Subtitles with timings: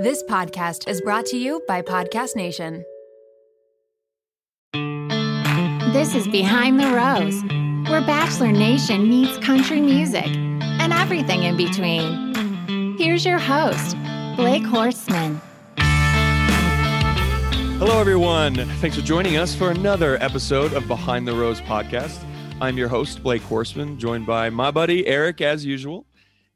[0.00, 2.86] This podcast is brought to you by Podcast Nation.
[5.92, 7.42] This is Behind the Rose,
[7.90, 12.96] where Bachelor Nation meets country music and everything in between.
[12.96, 13.94] Here's your host,
[14.36, 15.38] Blake Horstmann.
[17.76, 18.54] Hello, everyone.
[18.80, 22.24] Thanks for joining us for another episode of Behind the Rose podcast.
[22.58, 26.06] I'm your host, Blake Horstmann, joined by my buddy Eric, as usual.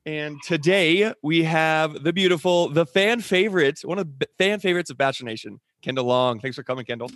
[0.06, 4.98] And today we have the beautiful, the fan favorite, one of the fan favorites of
[4.98, 6.40] Bachelor Nation, Kendall Long.
[6.40, 7.10] Thanks for coming, Kendall.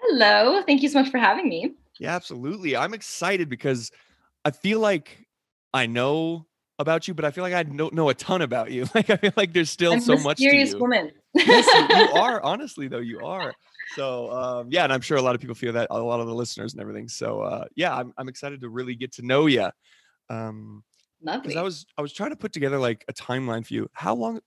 [0.00, 0.62] Hello.
[0.66, 1.74] Thank you so much for having me.
[1.98, 2.76] Yeah, absolutely.
[2.76, 3.90] I'm excited because
[4.44, 5.26] I feel like
[5.72, 6.46] I know
[6.78, 8.86] about you, but I feel like I don't know a ton about you.
[8.94, 10.78] Like I feel like there's still I'm so much you.
[10.78, 11.10] woman.
[11.34, 12.42] yes, you, you are.
[12.42, 13.54] Honestly, though, you are.
[13.96, 15.88] So um, yeah, and I'm sure a lot of people feel that.
[15.90, 17.08] A lot of the listeners and everything.
[17.08, 19.70] So uh, yeah, I'm I'm excited to really get to know you.
[20.30, 20.84] Um,
[21.22, 21.56] Lovely.
[21.56, 23.88] I was I was trying to put together like a timeline for you.
[23.92, 24.40] How long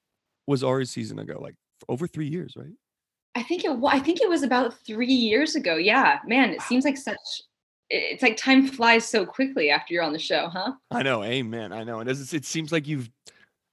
[0.47, 1.37] was Ari's season ago?
[1.39, 1.55] Like
[1.89, 2.73] over three years, right?
[3.35, 3.77] I think it.
[3.85, 5.75] I think it was about three years ago.
[5.75, 6.51] Yeah, man.
[6.51, 7.17] It seems like such.
[7.89, 10.73] It's like time flies so quickly after you're on the show, huh?
[10.91, 11.23] I know.
[11.23, 11.73] Amen.
[11.73, 11.99] I know.
[11.99, 13.09] And it's, it seems like you've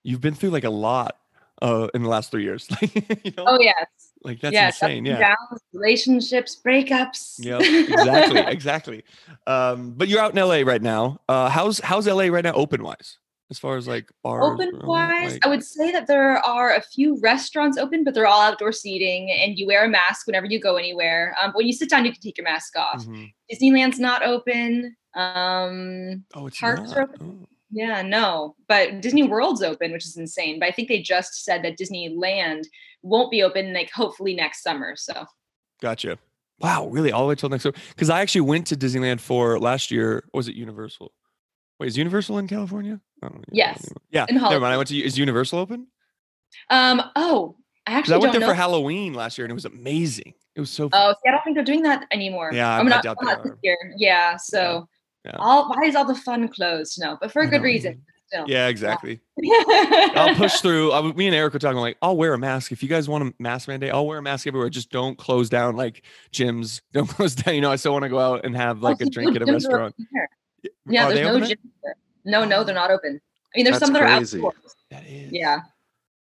[0.03, 1.17] you've been through like a lot
[1.63, 2.69] uh, in the last three years.
[2.83, 3.87] you know, Oh yes.
[4.23, 5.05] Like that's ups insane.
[5.07, 5.19] Yeah.
[5.19, 7.37] Downs, relationships, breakups.
[7.39, 9.05] Yeah, exactly, exactly.
[9.47, 11.21] Um, but you're out in LA right now.
[11.29, 13.19] Uh, how's how's LA right now, open wise,
[13.51, 14.45] as far as like bars?
[14.45, 18.27] Open wise, like- I would say that there are a few restaurants open, but they're
[18.27, 21.35] all outdoor seating, and you wear a mask whenever you go anywhere.
[21.43, 23.05] Um, but when you sit down, you can take your mask off.
[23.07, 23.33] Mhm.
[23.53, 24.97] Disneyland's not open.
[25.15, 26.99] Um, Oh, it's Parks not.
[26.99, 27.47] are Oh.
[27.71, 30.59] Yeah, no, but Disney World's open, which is insane.
[30.59, 32.65] But I think they just said that Disneyland
[33.03, 34.95] won't be open like hopefully next summer.
[34.97, 35.25] So
[35.81, 36.19] Gotcha.
[36.61, 37.13] Wow, really?
[37.13, 37.75] All the way till next summer?
[37.91, 40.25] Because I actually went to Disneyland for last year.
[40.35, 41.13] Was it Universal?
[41.79, 43.01] Wait, is Universal in California?
[43.23, 43.45] I don't know.
[43.53, 44.27] Yes, Yeah.
[44.29, 44.75] in Never mind.
[44.75, 44.97] I went to.
[44.99, 45.87] Is Universal open?
[46.71, 47.55] um oh
[47.87, 48.53] I actually I went don't there know.
[48.55, 50.35] for Halloween last year, and it was amazing.
[50.57, 50.89] It was so.
[50.89, 51.01] Fun.
[51.01, 52.51] oh, see, I don't think they're doing that anymore.
[52.53, 53.77] Yeah, I'm not, doubt I'm they not this year.
[53.97, 54.89] Yeah, so
[55.25, 55.37] Yeah.
[55.39, 56.99] all why is all the fun closed?
[57.01, 58.03] No, but for a good reason.
[58.47, 59.21] Yeah, exactly.
[59.43, 60.93] I'll I'll push through.
[60.93, 63.25] I, me and Eric were talking like, I'll wear a mask if you guys want
[63.25, 63.93] a mask mandate.
[63.93, 64.69] I'll wear a mask everywhere.
[64.69, 66.03] Just don't close down like
[66.33, 66.81] gyms.
[66.93, 67.55] Don't close down.
[67.55, 69.43] You know, I still want to go out and have oh, like a drink at
[69.43, 69.95] a restaurant.
[70.87, 71.59] Yeah, Are there's no gym.
[72.25, 73.21] No, no, they're not open.
[73.55, 74.39] I mean, there's That's some that are crazy.
[74.39, 74.75] outdoors.
[74.91, 75.33] That is.
[75.33, 75.61] Yeah.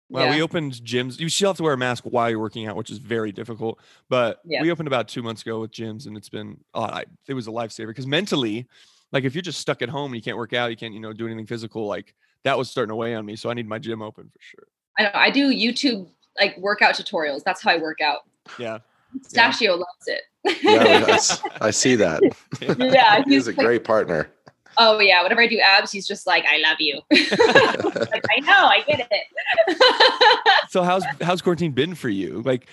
[0.09, 0.37] Well, yeah.
[0.37, 1.19] we opened gyms.
[1.19, 3.81] You still have to wear a mask while you're working out, which is very difficult.
[4.09, 4.63] But Yeah.
[4.63, 7.49] we opened about two months ago with gyms, and it's been oh, I, it was
[7.49, 8.69] a lifesaver because mentally,
[9.13, 11.01] like if you're just stuck at home and you can't work out, you can't you
[11.01, 11.87] know do anything physical.
[11.87, 13.37] Like that was starting to weigh on me.
[13.37, 14.67] So I need my gym open for sure.
[14.99, 15.11] I know.
[15.15, 16.09] I do YouTube
[16.39, 17.43] like workout tutorials.
[17.45, 18.21] That's how I work out.
[18.59, 18.79] Yeah.
[19.29, 20.23] Stachio loves it.
[20.63, 22.23] Yeah, I, s- I see that.
[22.79, 24.29] yeah, He's a like, great partner.
[24.79, 28.67] Oh yeah, whenever I do abs, he's just like, "I love you." like, I know,
[28.67, 30.69] I get it.
[30.69, 32.43] so how's how's quarantine been for you?
[32.45, 32.67] Like,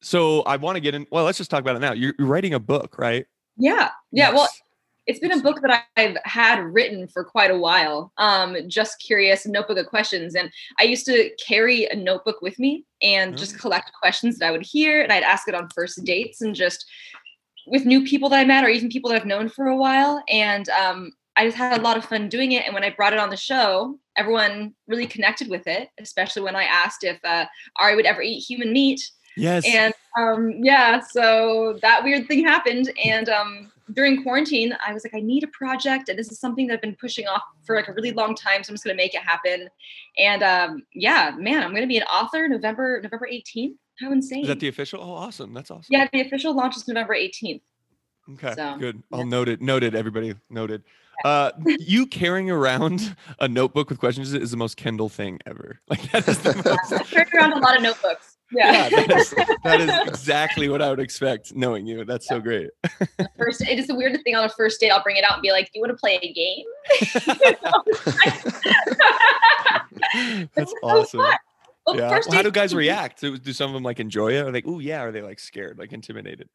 [0.00, 1.06] so I want to get in.
[1.10, 1.92] Well, let's just talk about it now.
[1.92, 3.26] You're, you're writing a book, right?
[3.56, 4.30] yeah, yeah.
[4.30, 4.62] Well, Yes.
[5.08, 8.12] It's been a book that I've had written for quite a while.
[8.18, 12.84] Um, just curious, notebook of questions, and I used to carry a notebook with me
[13.02, 13.58] and just Oh.
[13.58, 16.84] collect questions that I would hear, and I'd ask it on first dates and just
[17.66, 20.22] with new people that I met or even people that I've known for a while.
[20.28, 22.64] And um, I just had a lot of fun doing it.
[22.64, 26.56] And when I brought it on the show, everyone really connected with it, especially when
[26.56, 27.46] I asked if uh,
[27.78, 29.00] Ari would ever eat human meat.
[29.36, 29.64] yes.
[29.66, 32.90] And um, yeah, so that weird thing happened.
[33.04, 36.66] And um, during quarantine, I was like, I need a project, and this is something
[36.66, 38.62] that I've been pushing off for like a really long time.
[38.62, 39.68] So I'm just gonna make it happen.
[40.18, 43.74] And um, yeah, man, I'm gonna be an author November November 18th.
[44.00, 44.42] How insane!
[44.42, 45.00] is that the official?
[45.02, 45.52] Oh, awesome.
[45.52, 45.86] That's awesome.
[45.90, 47.60] yeah, the official launch is November 18th.
[48.34, 49.02] Okay, So, good.
[49.12, 49.60] I'll note it.
[49.62, 49.94] Noted.
[49.94, 50.84] Everybody noted.
[51.24, 51.50] Uh,
[51.80, 55.80] you carrying around a notebook with questions is the most Kendall thing ever.
[55.88, 56.92] Like that is the most.
[56.92, 58.37] I carry around a lot of notebooks.
[58.52, 58.88] Yeah, Yeah.
[59.06, 59.30] that is,
[59.64, 62.04] that is exactly what I would expect knowing you.
[62.04, 62.70] That's so great.
[63.38, 64.90] first, it is the weirdest thing on a first date.
[64.90, 66.64] I'll bring it out and be like, "Do you want to play a game?"
[70.54, 71.20] That's awesome.
[71.86, 72.10] Well, Yeah.
[72.10, 73.20] first Well, how do guys react?
[73.20, 74.46] Do, do some of them like enjoy it?
[74.46, 75.00] Are they, oh yeah?
[75.02, 76.48] Are they like scared, like intimidated?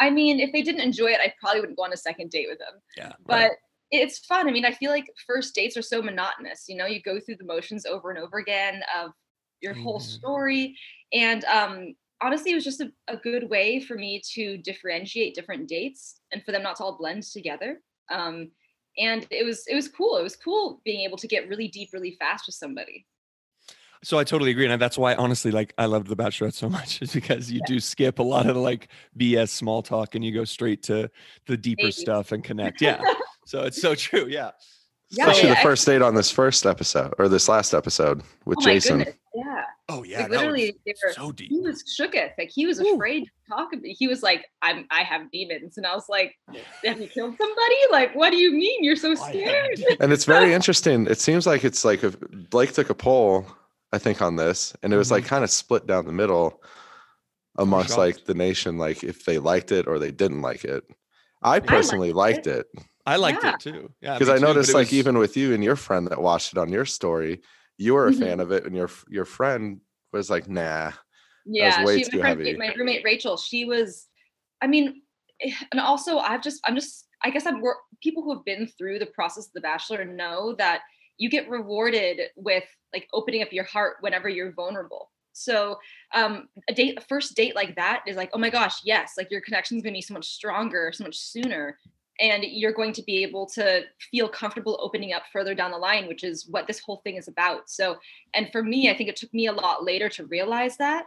[0.00, 2.46] I mean, if they didn't enjoy it, I probably wouldn't go on a second date
[2.50, 2.80] with them.
[2.96, 3.12] Yeah.
[3.26, 3.52] But
[3.90, 4.48] it's fun.
[4.48, 6.64] I mean, I feel like first dates are so monotonous.
[6.68, 9.12] You know, you go through the motions over and over again of
[9.60, 10.02] your whole Mhm.
[10.02, 10.76] story.
[11.14, 15.68] And um, honestly, it was just a, a good way for me to differentiate different
[15.68, 17.80] dates and for them not to all blend together.
[18.10, 18.50] Um,
[18.98, 20.16] and it was it was cool.
[20.16, 23.06] It was cool being able to get really deep really fast with somebody.
[24.02, 27.00] So I totally agree, and that's why honestly, like I loved The Bachelorette so much,
[27.02, 28.88] is because you do skip a lot of the like
[29.18, 31.10] BS small talk and you go straight to
[31.46, 31.92] the deeper Baby.
[31.92, 32.80] stuff and connect.
[32.80, 33.00] Yeah.
[33.46, 34.26] so it's so true.
[34.28, 34.50] Yeah.
[35.10, 38.58] Yeah, Especially yeah, the first date on this first episode or this last episode with
[38.60, 38.98] oh Jason.
[38.98, 39.16] goodness.
[39.88, 39.94] Yeah.
[39.96, 41.50] Oh yeah, like that was literally, they were, so deep.
[41.50, 42.30] he was shooketh.
[42.38, 42.94] Like he was Woo.
[42.94, 43.72] afraid to talk.
[43.72, 46.34] About, he was like, "I'm, I have demons," and I was like,
[46.84, 47.76] "Have you killed somebody?
[47.90, 48.82] Like, what do you mean?
[48.82, 51.06] You're so scared." and it's very interesting.
[51.06, 52.16] It seems like it's like if
[52.50, 53.46] Blake took a poll,
[53.92, 55.28] I think, on this, and it was like mm-hmm.
[55.28, 56.62] kind of split down the middle
[57.58, 57.98] amongst shocked.
[57.98, 60.84] like the nation, like if they liked it or they didn't like it.
[61.42, 62.66] I personally liked it
[63.06, 63.54] I liked Yeah.
[63.54, 63.92] it too.
[64.00, 66.52] Yeah, because I noticed, it like, was- even with you and your friend that watched
[66.52, 67.42] it on your story,
[67.78, 69.80] you were a fan of it, and your your friend
[70.12, 70.92] was like, "Nah."
[71.46, 74.06] Yeah, way she, too my friend, my roommate Rachel, she was.
[74.62, 75.02] I mean,
[75.40, 77.62] eh, and also I've just, I'm just, I guess I'm.
[78.02, 80.82] People who have been through the process of The Bachelor know that
[81.18, 85.10] you get rewarded with like opening up your heart whenever you're vulnerable.
[85.32, 85.78] So
[86.14, 89.30] um, a date, a first date like that is like, oh my gosh, yes, like
[89.30, 91.78] your connection's gonna be so much stronger, so much sooner,
[92.20, 96.06] and you're going to be able to feel comfortable opening up further down the line,
[96.06, 97.68] which is what this whole thing is about.
[97.68, 97.96] So,
[98.34, 101.06] and for me, I think it took me a lot later to realize that.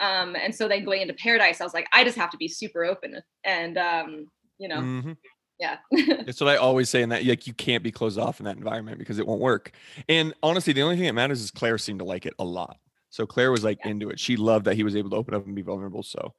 [0.00, 2.48] Um, and so then going into paradise, I was like, I just have to be
[2.48, 4.26] super open, and um,
[4.58, 5.16] you know, Mhm.
[5.58, 5.78] yeah.
[6.24, 8.56] That's what I always say in that like you can't be closed off in that
[8.56, 9.72] environment because it won't work.
[10.08, 12.76] And honestly, the only thing that matters is Claire seemed to like it a lot.
[13.10, 14.20] So Claire was like into it.
[14.20, 16.02] She loved that he was able to open up and be vulnerable.
[16.02, 16.34] So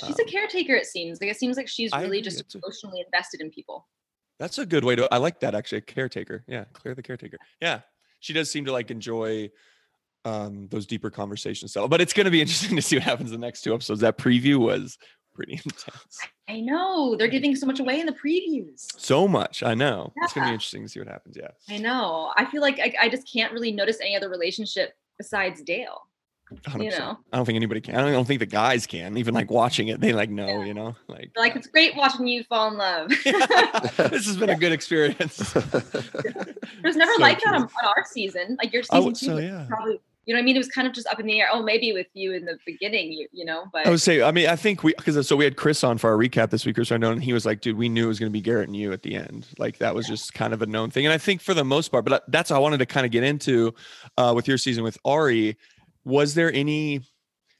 [0.00, 0.74] Yeah, she's a Um, caretaker.
[0.74, 3.88] It seems like it seems like she's really just it's a- emotionally invested in people.
[4.40, 5.12] that's a good way to.
[5.14, 5.78] I like that actually.
[5.78, 6.44] A caretaker.
[6.48, 7.38] Yeah, Claire the caretaker.
[7.60, 7.80] Yeah,
[8.20, 9.50] she does seem to like enjoy
[10.24, 11.72] um those deeper conversations.
[11.72, 13.74] So, but it's going to be interesting to see what happens in the next two
[13.74, 14.00] episodes.
[14.00, 14.98] That preview was
[15.34, 16.18] pretty intense.
[16.48, 18.86] I know they're giving so much away in the previews.
[18.98, 19.62] So much.
[19.62, 20.12] I know.
[20.18, 21.36] It's going to be interesting to see what happens.
[21.36, 21.48] Yeah.
[21.68, 22.32] I know.
[22.36, 26.02] I feel like I, I just can't really notice any other relationship besides Dale.
[26.52, 26.84] 100%.
[26.84, 27.18] You know.
[27.32, 27.96] I don't think anybody can.
[27.96, 29.16] I don't, think the guys can.
[29.16, 30.62] Even like watching it, they like know.
[30.62, 31.30] You know, like.
[31.34, 33.08] They're like it's great watching you fall in love.
[33.28, 35.54] this has been a good experience.
[36.84, 38.58] It was never So like that on, on our season.
[38.62, 39.64] Like your I season would- two so, yeah.
[39.68, 40.56] probably you know what I mean?
[40.56, 41.48] It was kind of just up in the air.
[41.52, 44.30] Oh, maybe with you in the beginning, you you know, but I would say, I
[44.30, 46.78] mean, I think we because so we had Chris on for our recap this week
[46.78, 48.68] or so, and he was like, "Dude, we knew it was going to be Garrett
[48.68, 49.46] and you at the end.
[49.58, 51.90] Like that was just kind of a known thing." And I think for the most
[51.90, 53.74] part, but that's how I wanted to kind of get into
[54.16, 55.58] uh, with your season with Ari.
[56.04, 57.00] Was there any?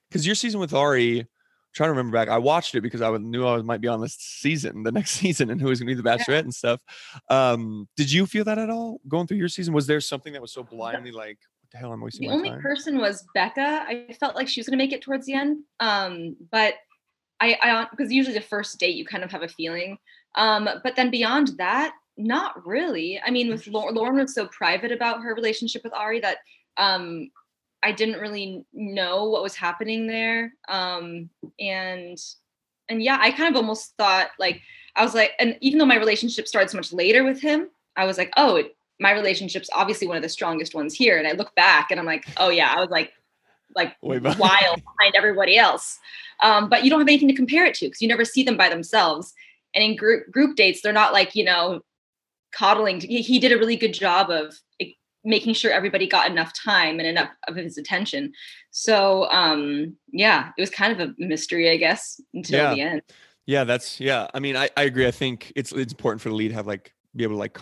[0.09, 1.27] Because your season with Ari, I'm
[1.75, 4.15] trying to remember back, I watched it because I knew I might be on this
[4.15, 6.81] season, the next season, and who was going to be the Bachelorette and stuff.
[7.29, 9.75] Um, did you feel that at all going through your season?
[9.75, 11.93] Was there something that was so blindly like, "What the hell?
[11.93, 13.85] I'm wasting the only time." person was Becca.
[13.89, 15.65] I felt like she was gonna make it towards the end.
[15.81, 16.75] Um, but
[17.41, 19.99] I I because usually the first date you kind of have a feeling.
[20.37, 23.21] Um, but then beyond that, not really.
[23.25, 26.39] I mean, with Lau- Lauren was so private about her relationship with Ari that
[26.77, 27.31] um
[27.85, 30.55] I didn't really know what was happening there.
[30.69, 31.29] Um,
[31.61, 32.19] and
[32.89, 34.63] and yeah, I kind of almost thought like
[34.97, 38.07] I was like, and even though my relationship started so much later with him, I
[38.07, 41.19] was like, oh, it, my relationship's obviously one of the strongest ones here.
[41.19, 43.13] And I look back and I'm like, oh yeah, I was like,
[43.77, 45.99] like Way wild behind everybody else.
[46.43, 48.57] Um, but you don't have anything to compare it to because you never see them
[48.57, 49.35] by themselves.
[49.75, 51.83] And in group group dates, they're not like you know
[52.53, 53.01] coddling.
[53.01, 54.59] He, he did a really good job of
[55.25, 58.33] making sure everybody got enough time and enough of his attention.
[58.71, 62.75] So um, yeah, it was kind of a mystery, I guess, until Yeah.
[62.75, 63.03] the end.
[63.47, 64.29] Yeah, that's yeah.
[64.33, 65.07] I mean, I, I agree.
[65.07, 67.53] I think it's it's important for the lead to have like be able to like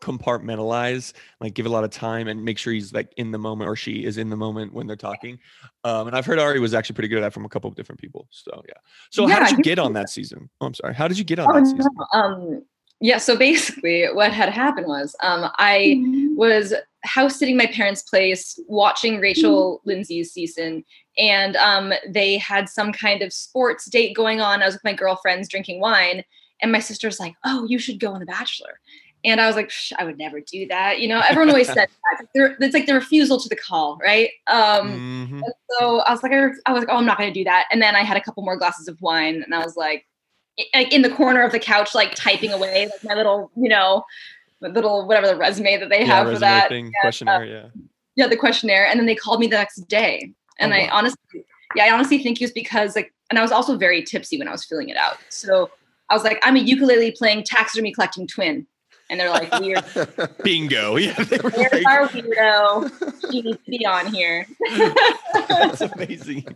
[0.00, 3.68] compartmentalize, like give a lot of time and make sure he's like in the moment
[3.68, 5.38] or she is in the moment when they're talking.
[5.84, 7.76] Um, and I've heard Ari was actually pretty good at that from a couple of
[7.76, 8.26] different people.
[8.30, 8.74] So yeah.
[9.10, 10.48] So how did you get on that season?
[10.60, 10.94] Oh, I'm sorry.
[10.94, 11.90] How did you get on Oh, that season?
[11.96, 12.18] no.
[12.18, 12.62] Um,
[13.00, 13.18] yeah.
[13.18, 16.00] So basically, what had happened was um, I
[16.36, 16.72] was
[17.04, 20.84] house sitting my parents' place, watching Rachel Lindsay's season,
[21.18, 24.62] and um, they had some kind of sports date going on.
[24.62, 26.24] I was with my girlfriends drinking wine,
[26.60, 28.78] and my sister's like, "Oh, you should go on The Bachelor."
[29.24, 31.00] And I was like, I would never do that.
[31.00, 31.76] You know, everyone always said
[32.34, 32.56] that.
[32.60, 34.30] It's like the refusal to the call, right?
[34.48, 35.42] Um, Mhm.
[35.78, 37.66] so I was like, I, was like, oh, I'm not going to do that.
[37.70, 40.06] And then I had a couple more glasses of wine, and I was like,
[40.74, 44.04] like in the corner of the couch, like typing away, like my little, you know,
[44.68, 46.68] little whatever the resume that they Yeah, have for that.
[46.68, 47.42] thing, questionnaire.
[47.42, 47.66] Uh, yeah.
[48.14, 48.86] Yeah, the questionnaire.
[48.86, 52.22] And then they called me the next day, and Oh, I honestly, yeah, I honestly
[52.22, 54.88] think it was because like, and I was also very tipsy when I was filling
[54.90, 55.16] it out.
[55.30, 55.70] So
[56.10, 58.66] I was like, I'm a ukulele playing taxidermy collecting twin,
[59.12, 59.84] and they're like, weird.
[60.42, 60.96] Bingo.
[61.02, 61.14] Yeah.
[61.16, 63.30] Where's like, our weirdo?
[63.30, 64.46] She needs to be on here.
[65.48, 66.46] That's amazing.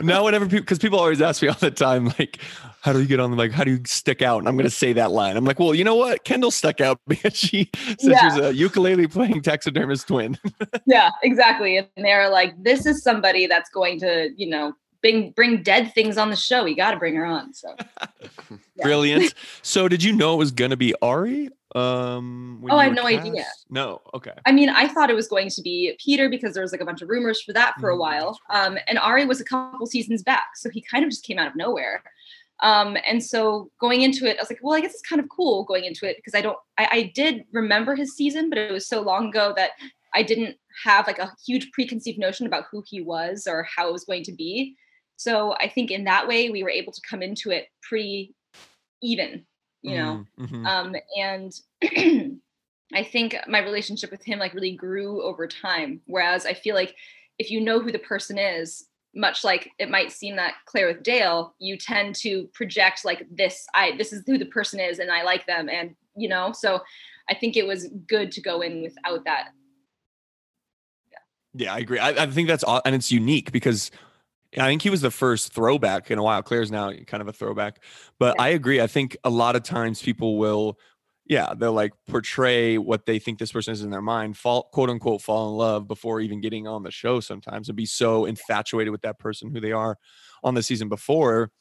[0.00, 2.38] now, whenever people, because people always ask me all the time, like,
[2.80, 3.36] how do you get on?
[3.36, 4.38] Like, how do you stick out?
[4.38, 5.36] And I'm going to say that line.
[5.36, 6.24] I'm like, well, you know what?
[6.24, 10.38] Kendall stuck out because she said she was a ukulele playing taxidermist twin.
[10.86, 11.76] yeah, exactly.
[11.76, 14.72] And they're like, this is somebody that's going to, you know,
[15.02, 16.64] bring bring dead things on the show.
[16.64, 17.54] We got to bring her on.
[17.54, 17.74] So
[18.50, 18.56] yeah.
[18.82, 19.34] brilliant.
[19.62, 21.50] So did you know it was going to be Ari?
[21.74, 23.26] Um, oh, I have no cast?
[23.26, 23.44] idea.
[23.68, 24.32] No, okay.
[24.44, 26.84] I mean, I thought it was going to be Peter because there was like a
[26.84, 27.96] bunch of rumors for that for mm-hmm.
[27.96, 28.38] a while.
[28.50, 31.46] Um, and Ari was a couple seasons back, so he kind of just came out
[31.46, 32.02] of nowhere.
[32.62, 35.28] Um, and so going into it, I was like, well, I guess it's kind of
[35.28, 38.72] cool going into it because I don't, I, I did remember his season, but it
[38.72, 39.70] was so long ago that
[40.14, 43.92] I didn't have like a huge preconceived notion about who he was or how it
[43.92, 44.76] was going to be.
[45.20, 48.34] So I think in that way we were able to come into it pretty
[49.02, 49.44] even,
[49.82, 50.24] you know.
[50.38, 50.64] Mm-hmm.
[50.66, 51.52] Um, and
[52.94, 56.00] I think my relationship with him like really grew over time.
[56.06, 56.94] Whereas I feel like
[57.38, 61.02] if you know who the person is, much like it might seem that Claire with
[61.02, 65.12] Dale, you tend to project like this, I this is who the person is and
[65.12, 65.68] I like them.
[65.68, 66.80] And you know, so
[67.28, 69.48] I think it was good to go in without that
[71.52, 71.98] yeah, I agree.
[71.98, 73.90] I, I think that's and it's unique because
[74.58, 76.42] I think he was the first throwback in a while.
[76.42, 77.82] Claire's now kind of a throwback,
[78.18, 78.44] but yeah.
[78.44, 78.80] I agree.
[78.80, 80.78] I think a lot of times people will,
[81.26, 84.90] yeah, they'll like portray what they think this person is in their mind, fall quote
[84.90, 88.90] unquote fall in love before even getting on the show sometimes, and be so infatuated
[88.90, 89.96] with that person who they are
[90.42, 91.52] on the season before.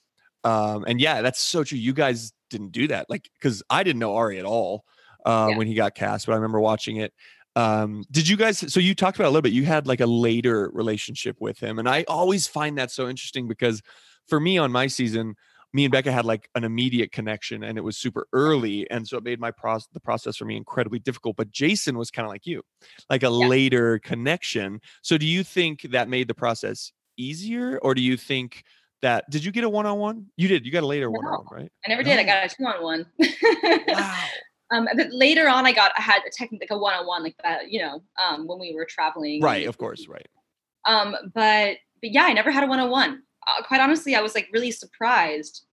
[0.44, 1.78] Um, and yeah, that's so true.
[1.78, 4.84] You guys didn't do that, like because I didn't know Ari at all
[5.26, 5.58] uh, yeah.
[5.58, 7.14] when he got cast, but I remember watching it
[7.60, 10.06] um did you guys so you talked about a little bit you had like a
[10.06, 13.82] later relationship with him and i always find that so interesting because
[14.28, 15.36] for me on my season
[15.74, 19.18] me and becca had like an immediate connection and it was super early and so
[19.18, 22.32] it made my process the process for me incredibly difficult but jason was kind of
[22.32, 22.62] like you
[23.10, 23.48] like a yeah.
[23.48, 24.82] later connection.
[25.02, 28.64] So do you think that made the process easier or do you think
[29.02, 30.28] that did you get a one-on-one?
[30.36, 31.72] You did you got a later no, one-on-one right?
[31.86, 33.06] I never did i got a two-on-one.
[33.88, 34.26] Wow
[34.72, 37.24] um, but later on, I got I had a technical like a one on one
[37.24, 39.42] like that, you know, um, when we were traveling.
[39.42, 40.28] Right, of course, right.
[40.86, 43.24] Um, but but yeah, I never had a one on one.
[43.68, 45.64] Quite honestly, I was like really surprised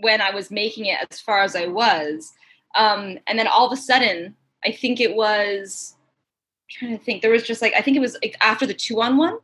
[0.00, 2.32] when I was making it as far as I was,
[2.74, 4.34] um, and then all of a sudden,
[4.64, 7.20] I think it was I'm trying to think.
[7.20, 9.38] There was just like I think it was like after the two on one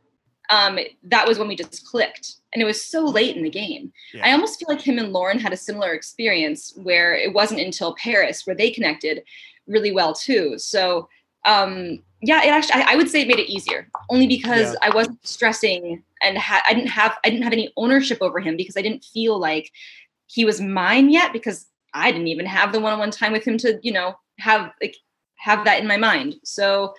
[0.49, 2.35] um, that was when we just clicked.
[2.53, 3.93] And it was so late in the game.
[4.13, 4.27] Yeah.
[4.27, 7.95] I almost feel like him and Lauren had a similar experience where it wasn't until
[7.95, 9.23] Paris where they connected
[9.67, 10.57] really well too.
[10.57, 11.07] So
[11.45, 14.79] um, yeah, it actually I, I, would say it made it easier only because yeah.
[14.81, 18.57] I wasn't stressing and ha- I didn't have I didn't have any ownership over him
[18.57, 19.71] because I didn't feel like
[20.27, 23.79] he was mine yet because I didn't even have the one-on-one time with him to
[23.81, 24.97] you know have like
[25.37, 26.35] have that in my mind.
[26.43, 26.93] So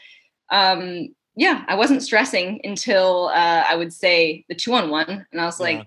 [0.50, 5.40] um yeah, I wasn't stressing until uh, I would say the two on one, and
[5.40, 5.84] I was like, yeah.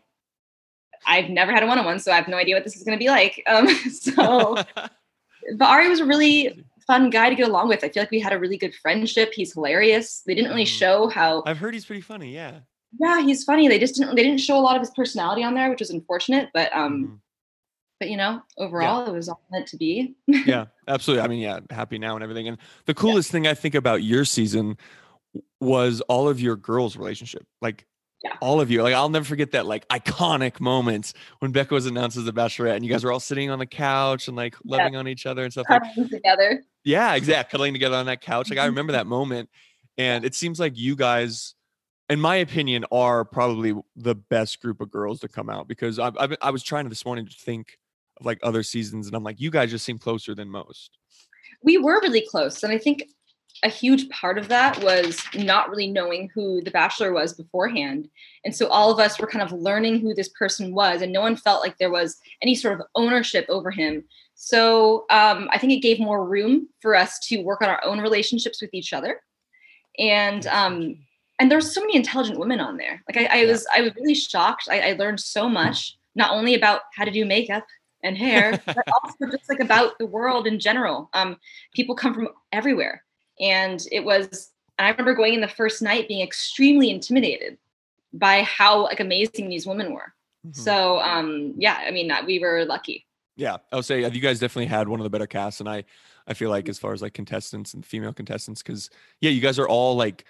[1.06, 2.82] I've never had a one on one, so I have no idea what this is
[2.82, 3.44] going to be like.
[3.46, 7.84] Um, so, but Ari was a really fun guy to get along with.
[7.84, 9.32] I feel like we had a really good friendship.
[9.32, 10.24] He's hilarious.
[10.26, 10.80] They didn't really mm.
[10.80, 11.44] show how.
[11.46, 12.34] I've heard he's pretty funny.
[12.34, 12.62] Yeah.
[13.00, 13.68] Yeah, he's funny.
[13.68, 14.16] They just didn't.
[14.16, 16.50] They didn't show a lot of his personality on there, which was unfortunate.
[16.56, 17.20] But um, mm.
[18.00, 19.12] but you know, overall, yeah.
[19.12, 20.16] it was all meant to be.
[20.26, 21.24] yeah, absolutely.
[21.24, 22.48] I mean, yeah, happy now and everything.
[22.48, 23.34] And the coolest yeah.
[23.34, 24.78] thing I think about your season
[25.64, 27.46] was all of your girls' relationship.
[27.62, 27.86] Like
[28.24, 28.34] yeah.
[28.42, 28.82] all of you.
[28.82, 32.76] Like I'll never forget that like iconic moments when Becca was announced as the bachelorette
[32.76, 34.78] and you guys were all sitting on the couch and like yeah.
[34.78, 36.64] loving on each other and stuff cuddling like together.
[36.84, 37.52] Yeah, exactly.
[37.52, 38.50] Cuddling together on that couch.
[38.50, 38.70] Like I mm-hmm.
[38.70, 39.50] remember that moment.
[39.98, 41.54] And it seems like you guys,
[42.10, 46.12] in my opinion, are probably the best group of girls to come out because I,
[46.18, 47.78] I, I was trying this morning to think
[48.20, 50.98] of like other seasons and I'm like, you guys just seem closer than most.
[51.62, 52.64] We were really close.
[52.64, 53.04] And I think
[53.64, 58.10] a huge part of that was not really knowing who the bachelor was beforehand.
[58.44, 61.22] And so all of us were kind of learning who this person was and no
[61.22, 64.04] one felt like there was any sort of ownership over him.
[64.36, 68.00] So um, i think it gave more room for us to work on our own
[68.02, 69.22] relationships with each other.
[69.98, 70.98] And um,
[71.40, 73.02] and there's so many intelligent women on there.
[73.08, 74.68] Like i, I was i was really shocked.
[74.70, 77.66] I, I learned so much not only about how to do makeup
[78.04, 81.10] and hair, but also just like about the world in general.
[81.14, 81.38] Um,
[81.74, 83.04] people come from everywhere.
[83.40, 87.58] And it was, I remember going in the first night being extremely intimidated
[88.14, 90.14] by how like amazing these women were.
[90.46, 90.62] Mm-hmm.
[90.62, 93.06] So um, yeah, I mean, we were lucky.
[93.36, 95.86] Yeah, I would say you guys definitely had one of the better casts, and I,
[96.28, 99.58] I feel like as far as like contestants and female contestants, because yeah, you guys
[99.58, 100.26] are all like,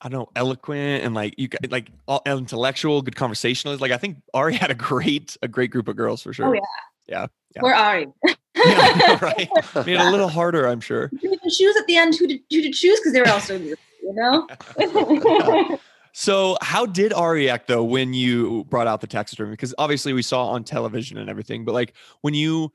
[0.00, 3.80] I don't know, eloquent and like you like all intellectual, good conversationalists.
[3.80, 6.46] Like I think Ari had a great, a great group of girls for sure.
[6.46, 6.60] Oh yeah,
[7.08, 7.26] yeah.
[7.54, 7.62] yeah.
[7.62, 8.14] Where are you?
[8.56, 9.48] yeah, right.
[9.74, 11.10] Made it a little harder, I'm sure.
[11.12, 13.58] The shoes at the end, who to, who to choose because they were also
[14.06, 15.78] you know.
[16.12, 19.50] so, how did Ari act though when you brought out the taxidermy?
[19.50, 22.68] Because obviously we saw on television and everything, but like when you, yeah.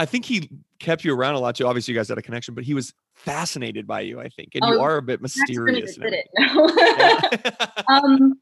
[0.00, 1.66] I think he kept you around a lot too.
[1.66, 4.20] Obviously, you guys had a connection, but he was fascinated by you.
[4.20, 5.96] I think, and oh, you are a bit mysterious.
[5.96, 7.94] Did it, no.
[7.94, 8.38] um,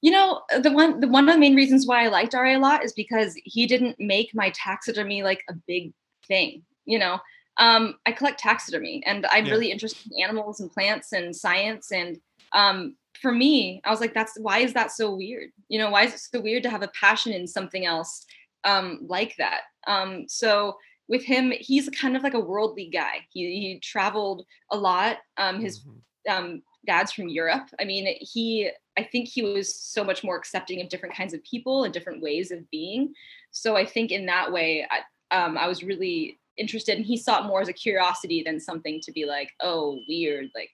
[0.00, 2.58] You know, the one the one of the main reasons why I liked Ari a
[2.58, 5.92] lot is because he didn't make my taxidermy like a big
[6.26, 6.62] thing.
[6.84, 7.18] You know,
[7.58, 9.52] um, I collect taxidermy and I'm Yeah.
[9.52, 11.90] really interested in animals and plants and science.
[11.92, 12.18] And
[12.52, 15.50] um, for me, I was like, that's why is that so weird?
[15.68, 18.24] You know, why is it so weird to have a passion in something else
[18.64, 19.62] um, like that?
[19.86, 20.76] Um, so
[21.08, 23.26] with him, he's kind of like a worldly guy.
[23.30, 25.18] He, he traveled a lot.
[25.36, 26.62] Um, his Mhm.
[26.86, 27.68] Dad's from Europe.
[27.80, 31.42] I mean, he, I think he was so much more accepting of different kinds of
[31.44, 33.14] people and different ways of being.
[33.50, 37.40] So I think in that way, I, um, I was really interested, and he saw
[37.42, 40.50] it more as a curiosity than something to be like, oh, weird.
[40.54, 40.70] Like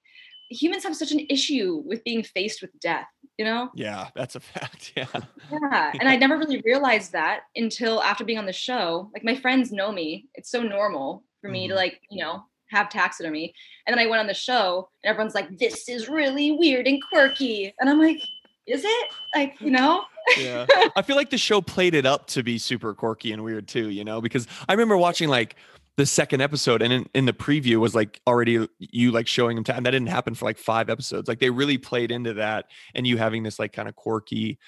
[0.51, 3.07] humans have such an issue with being faced with death,
[3.39, 3.71] you know?
[3.75, 4.93] Yeah, that's a fact.
[4.97, 5.07] Yeah.
[5.51, 5.93] Yeah.
[6.01, 9.11] And I never really realized that until after being on the show.
[9.13, 10.29] Like my friends know me.
[10.35, 11.77] It's so normal for me to Mhm.
[11.77, 12.45] like, you know,
[12.75, 13.55] have taxidermy.
[13.87, 17.03] And then I went on the show and everyone's like, this is really weird and
[17.03, 17.75] quirky.
[17.81, 18.21] And I'm like,
[18.67, 19.09] is it?
[19.35, 20.05] Like, you know?
[20.39, 20.67] yeah.
[20.97, 23.91] I feel like the show played it up to be super quirky and weird too,
[23.91, 25.57] you know, because I remember watching like
[25.97, 29.77] the second episode and in, in the preview was like already you like showing them
[29.77, 31.29] and that didn't happen for like five episodes.
[31.29, 34.59] Like they really played into that and you having this like kind of quirky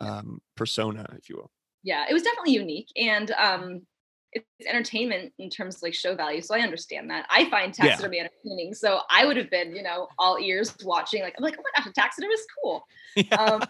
[0.00, 1.50] um persona, if you will.
[1.82, 2.88] Yeah, it was definitely unique.
[2.96, 3.82] And um
[4.58, 6.40] it's entertainment in terms of like show value.
[6.40, 7.26] So I understand that.
[7.30, 7.88] I find Yeah.
[7.88, 8.74] taxidermy entertaining.
[8.74, 11.22] So I would have been, you know, all ears watching.
[11.22, 12.84] Like, I'm like, oh my gosh, a taxidermy is cool.
[13.16, 13.34] Yeah.
[13.36, 13.64] um,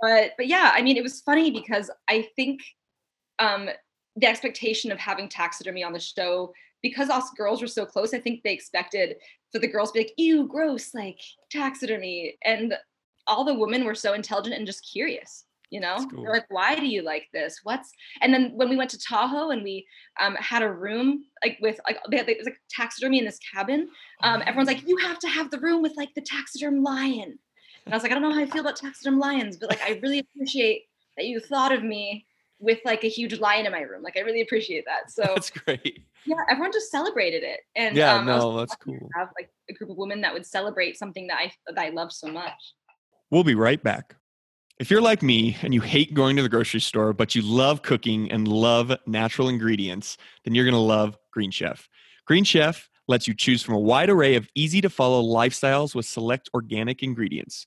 [0.00, 2.60] but but yeah, I mean, it was funny because I think
[3.38, 3.68] um,
[4.16, 8.14] the expectation of having taxidermy on the show because us girls were so close.
[8.14, 9.16] I think they expected
[9.52, 11.20] for the girls to be like, "Ew, gross!" Like
[11.50, 12.74] taxidermy, and
[13.26, 15.44] all the women were so intelligent and just curious.
[15.70, 16.22] You know, cool.
[16.22, 17.60] they're like, "Why do you like this?
[17.62, 19.86] What's?" And then when we went to Tahoe and we
[20.20, 23.38] um, had a room like with like they had, it was like taxidermy in this
[23.54, 23.88] cabin.
[24.22, 27.38] Um, everyone's like, "You have to have the room with like the taxiderm lion."
[27.88, 29.80] And I was like, I don't know how I feel about taxiderm lions, but like
[29.82, 30.82] I really appreciate
[31.16, 32.26] that you thought of me
[32.58, 34.02] with like a huge lion in my room.
[34.02, 35.10] Like I really appreciate that.
[35.10, 36.04] So That's great.
[36.26, 37.60] yeah, everyone just celebrated it.
[37.76, 39.08] And Yeah, um, no, that's cool.
[39.14, 42.12] Have like a group of women that would celebrate something that I that I love
[42.12, 42.74] so much.
[43.30, 44.16] We'll be right back.
[44.78, 47.82] If you're like me and you hate going to the grocery store, but you love
[47.82, 51.88] cooking and love natural ingredients, then you're going to love Green Chef.
[52.26, 56.06] Green Chef lets you choose from a wide array of easy to follow lifestyles with
[56.06, 57.66] select organic ingredients.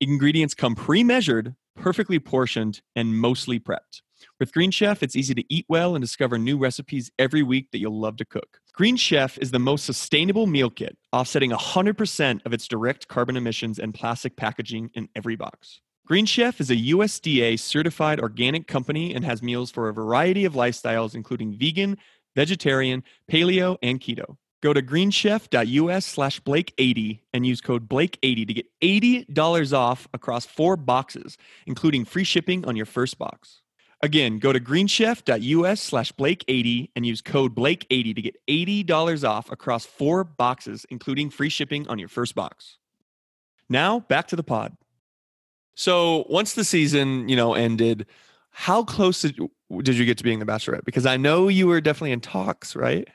[0.00, 4.00] Ingredients come pre measured, perfectly portioned, and mostly prepped.
[4.40, 7.80] With Green Chef, it's easy to eat well and discover new recipes every week that
[7.80, 8.60] you'll love to cook.
[8.72, 13.78] Green Chef is the most sustainable meal kit, offsetting 100% of its direct carbon emissions
[13.78, 15.82] and plastic packaging in every box.
[16.06, 20.52] Green Chef is a USDA certified organic company and has meals for a variety of
[20.52, 21.98] lifestyles, including vegan,
[22.36, 24.36] vegetarian, paleo, and keto.
[24.62, 30.76] Go to greenchef.us slash Blake80 and use code Blake80 to get $80 off across four
[30.76, 33.62] boxes, including free shipping on your first box.
[34.00, 39.84] Again, go to greenchef.us slash Blake80 and use code Blake80 to get $80 off across
[39.84, 42.78] four boxes, including free shipping on your first box.
[43.68, 44.76] Now, back to the pod.
[45.76, 48.06] So once the season, you know, ended,
[48.50, 49.50] how close did you,
[49.82, 50.84] did you get to being the Bachelorette?
[50.84, 53.06] Because I know you were definitely in talks, right?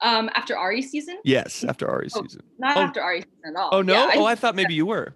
[0.00, 2.42] Um, after Ari's season, Yes, after Ari's Oh, season.
[2.58, 2.80] not Oh.
[2.80, 3.68] after Ari's season at all.
[3.72, 3.92] Oh no!
[3.92, 5.14] Yeah, oh, I thought maybe you were.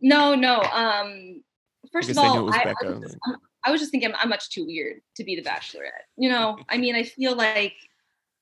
[0.00, 0.60] No, no.
[0.60, 1.42] Um,
[1.90, 3.16] first of they knew it all, I, I, was just,
[3.64, 6.04] I was just thinking I'm much too weird to be the Bachelorette.
[6.16, 7.74] You know, I mean, I feel like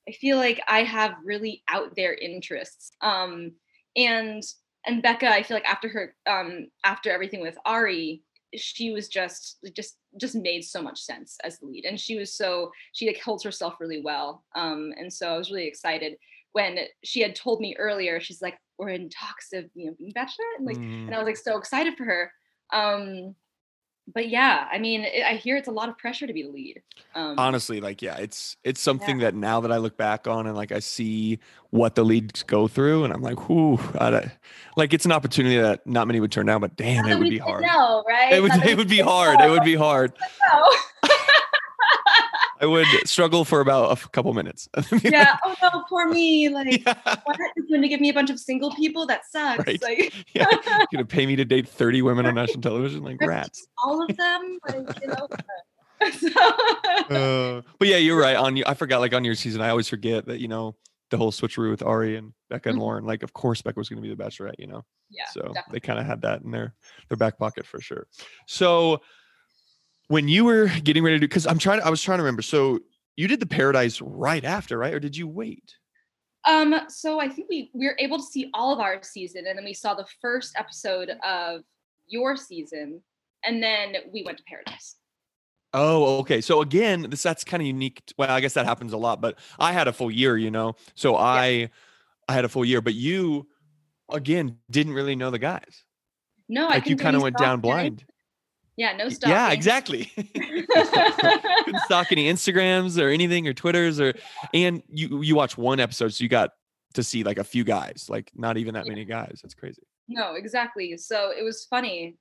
[0.07, 2.91] I feel like I have really out there interests.
[3.01, 3.53] Um,
[3.95, 4.43] and
[4.87, 8.23] and Becca, I feel like after her um after everything with Ari,
[8.55, 12.33] she was just just just made so much sense as the lead, and she was
[12.35, 14.43] so she like holds herself really well.
[14.55, 16.17] Um, and so I was really excited
[16.53, 18.19] when she had told me earlier.
[18.19, 21.07] She's like, "We're in talks of you know being Bachelorette," and like Mm.
[21.07, 22.31] and I was like so excited for her.
[22.73, 23.35] Um,
[24.13, 26.81] but yeah, I mean, I hear it's a lot of pressure to be the lead.
[27.15, 30.55] Um, honestly like yeah it's it's something that now that i look back on and
[30.55, 31.39] like i see
[31.71, 33.79] what the leads go through and i'm like whoo
[34.75, 37.29] like it's an opportunity that not many would turn down but damn not it would
[37.29, 38.33] be hard No, right?
[38.33, 40.13] it would Not it would be hard it would be hard.
[42.61, 44.67] I would struggle for about a f- couple minutes
[45.03, 45.37] yeah.
[45.45, 46.49] Oh no, poor me.
[46.49, 46.93] Like, yeah,
[47.23, 47.37] what?
[47.55, 49.05] You're going to give me a bunch of single people?
[49.05, 49.65] That sucks.
[49.65, 49.81] Right.
[49.81, 50.45] Like, yeah.
[50.51, 54.15] You're gonna pay me to date 30 women on national television like rats all of
[54.17, 54.59] them.
[54.67, 55.27] Like, you know.
[56.11, 56.29] so,
[57.09, 59.87] uh, but yeah you're right on you i forgot like on your season i always
[59.87, 60.75] forget that you know
[61.09, 62.81] the whole switcheroo with ari and becca and Mhm.
[62.81, 65.23] lauren like of course becca was gonna be the bachelorette you know yeah.
[65.31, 65.63] so definitely.
[65.71, 66.75] they kind of had that in their
[67.09, 68.05] their back pocket for sure
[68.45, 69.01] so
[70.07, 72.41] when you were getting ready to do because i'm trying i was trying to remember
[72.41, 72.79] so
[73.15, 75.75] you did the paradise right after right or did you wait
[76.45, 79.57] Um, so I think we we were able to see all of our season, and
[79.57, 81.61] then we saw the first episode of
[82.07, 83.01] your season,
[83.43, 84.95] and then we went to Paradise.
[85.73, 86.39] Oh, okay.
[86.39, 88.01] So again, this that's kind of unique.
[88.17, 90.75] Well, I guess that happens a lot, but I had a full year, you know.
[90.95, 91.69] So I
[92.29, 93.47] I had a full year, but you
[94.09, 95.83] again didn't really know the guys.
[96.47, 98.05] No, I Like you kind of went down blind.
[98.77, 99.35] Yeah, no stalking.
[99.35, 100.05] Yeah, exactly.
[100.15, 104.13] Couldn't stalk any Instagrams or anything or Twitters or
[104.53, 106.51] and you you watch one episode, so you got
[106.93, 108.91] to see like a few guys, like not even that Yeah.
[108.91, 109.39] many guys.
[109.43, 109.81] That's crazy.
[110.07, 110.95] No, exactly.
[110.97, 112.17] So it was funny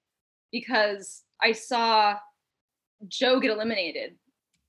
[0.50, 2.16] because I saw
[3.06, 4.16] Joe get eliminated.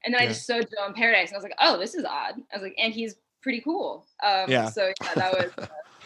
[0.06, 2.06] And then I just saw Joe in Paradise and I was like, oh, this is
[2.06, 2.36] odd.
[2.54, 4.06] I was like, and he's pretty cool.
[4.24, 4.70] Um, Yeah.
[4.70, 5.68] So yeah, that was uh,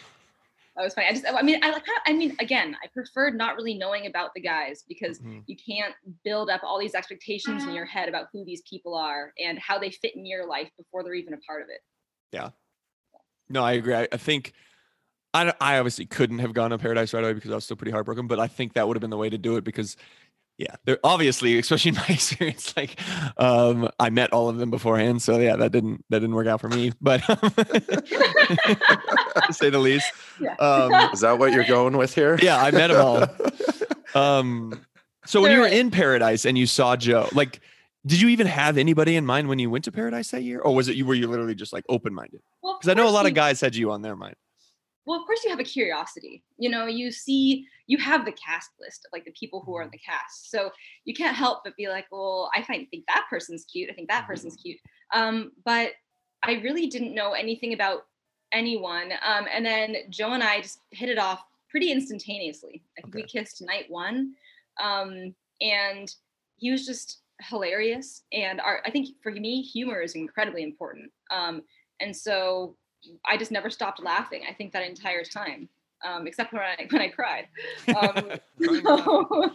[0.76, 1.08] that was funny.
[1.08, 4.30] I just, I mean, I like, I mean, again, I preferred not really knowing about
[4.34, 5.42] the guys because Mhm.
[5.46, 9.32] you can't build up all these expectations in your head about who these people are
[9.38, 11.80] and how they fit in your life before they're even a part of it.
[12.32, 12.50] Yeah.
[13.50, 13.94] No, I agree.
[13.94, 14.54] I, I think
[15.34, 17.92] I, I obviously couldn't have gone to Paradise right away because I was still pretty
[17.92, 19.96] heartbroken, but I think that would have been the way to do it because,
[20.58, 22.98] yeah, they're obviously, especially in my experience, like
[23.36, 26.60] um, I met all of them beforehand, so yeah, that didn't that didn't work out
[26.60, 27.36] for me, but to
[29.50, 30.12] say the least.
[30.40, 30.54] Yeah.
[30.56, 32.38] Um, Is that what you're going with here?
[32.42, 33.26] yeah, I met them all.
[34.14, 34.78] Um,
[35.24, 37.60] so when you were in Paradise and you saw Joe, like,
[38.04, 40.74] did you even have anybody in mind when you went to Paradise that year, or
[40.74, 42.42] was it you were you literally just like open minded?
[42.62, 44.34] Well, Because I know a course lot of guys had you on their mind.
[45.06, 48.70] Well of course you have a curiosity you know you see you have the cast
[48.80, 50.70] list of like the people who are in the cast so
[51.04, 54.08] you can't help but be like well i find think that person's cute i think
[54.08, 54.78] that person's cute.
[55.14, 55.92] Um, but
[56.42, 58.02] i really didn't know anything about
[58.52, 62.82] anyone um, and then joe and i just hit it off pretty instantaneously.
[62.98, 64.34] I think we kissed night one
[64.82, 66.14] um, and
[66.56, 71.62] he was just hilarious and our i think for me humor is incredibly important um,
[72.00, 72.76] and so
[73.28, 74.42] I just never stopped laughing.
[74.48, 75.68] I think that entire time,
[76.06, 77.48] um, except when I when I cried.
[77.88, 78.38] Um,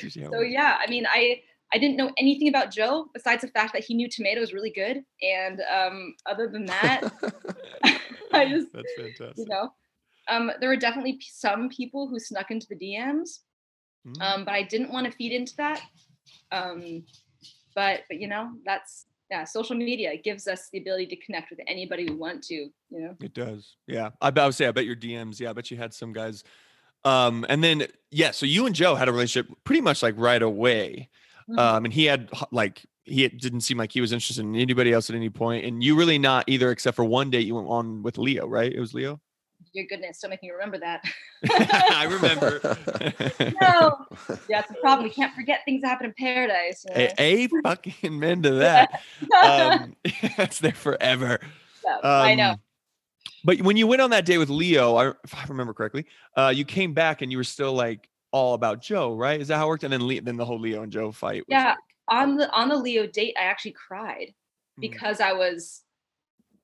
[0.08, 3.72] so, so yeah, I mean, I I didn't know anything about Joe besides the fact
[3.72, 7.00] that he knew tomatoes really good, and um, other than that,
[8.32, 9.36] I just That's fantastic.
[9.38, 9.72] you know,
[10.28, 13.40] um, there were definitely some people who snuck into the DMs,
[14.06, 14.20] Mm.
[14.20, 15.80] um, but I didn't want to feed into that.
[16.52, 17.04] Um,
[17.74, 21.60] but but you know, that's yeah, social media gives us the ability to connect with
[21.66, 22.54] anybody we want to.
[22.54, 23.16] You know.
[23.22, 23.76] It does.
[23.86, 24.10] Yeah.
[24.20, 25.40] I, I would say, I bet your DMs.
[25.40, 25.50] Yeah.
[25.50, 26.44] I bet you had some guys.
[27.04, 28.30] Um, and then, yeah.
[28.30, 31.08] So you and Joe had a relationship pretty much like right away.
[31.48, 31.58] Mhm.
[31.58, 35.10] Um, and he had like, he didn't seem like he was interested in anybody else
[35.10, 38.02] at any point, And you really not either, except for one date you went on
[38.02, 38.72] with Leo, right?
[38.72, 39.20] It was Leo.
[39.74, 41.02] Your goodness, don't make me remember that.
[41.50, 42.60] I remember.
[43.60, 44.06] no.
[44.48, 45.02] Yeah, it's a problem.
[45.04, 46.84] We can't forget things that happen in paradise.
[46.88, 47.08] you know?
[47.18, 49.02] a, a fucking men to that.
[49.44, 49.96] Um,
[50.36, 51.40] that's there forever.
[51.84, 52.50] Yeah, I know.
[52.50, 52.60] Um,
[53.44, 56.06] But when you went on that day with Leo, I, if I remember correctly,
[56.36, 59.40] uh, you came back and you were still like all about Joe, right?
[59.40, 59.82] Is that how it worked?
[59.84, 61.42] And then Le- then the whole Leo and Joe fight.
[61.48, 61.70] Yeah.
[61.70, 64.28] like- On the on the Leo date, I actually cried
[64.78, 64.82] Mhm.
[64.82, 65.82] because I was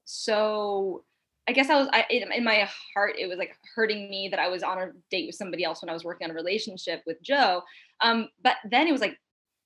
[0.05, 1.05] so.
[1.49, 3.17] I guess I was I, in, my heart.
[3.19, 5.89] It was like hurting me that I was on a date with somebody else when
[5.89, 7.63] I was working on a relationship with Joe.
[8.01, 9.17] Um, but then it was like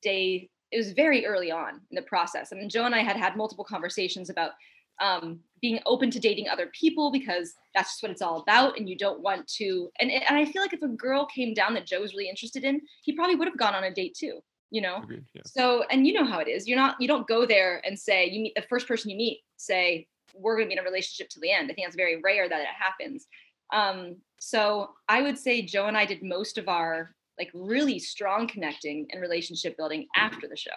[0.03, 0.49] day.
[0.73, 2.53] It was very early on in the process.
[2.53, 4.53] I mean, Joe and I had had multiple conversations about
[5.01, 8.79] um, being open to dating other people because that's just what it's all about.
[8.79, 9.91] And you don't want to.
[10.01, 12.29] And, it- and I feel like if a girl came down that Joe was really
[12.29, 14.41] interested in, he probably would have gone on a date too.
[14.71, 14.97] You know.
[15.03, 15.43] Agreed, yeah.
[15.47, 16.67] So, and you know how it is.
[16.67, 19.43] You're not, you don't go there and say, you meet the first person you meet,
[19.57, 21.71] say, we're going to be in a relationship to the end.
[21.71, 23.27] I think that's very rare that it happens.
[23.73, 28.47] Um, so I would say Joe and I did most of our like really strong
[28.47, 30.71] connecting and relationship building after the show.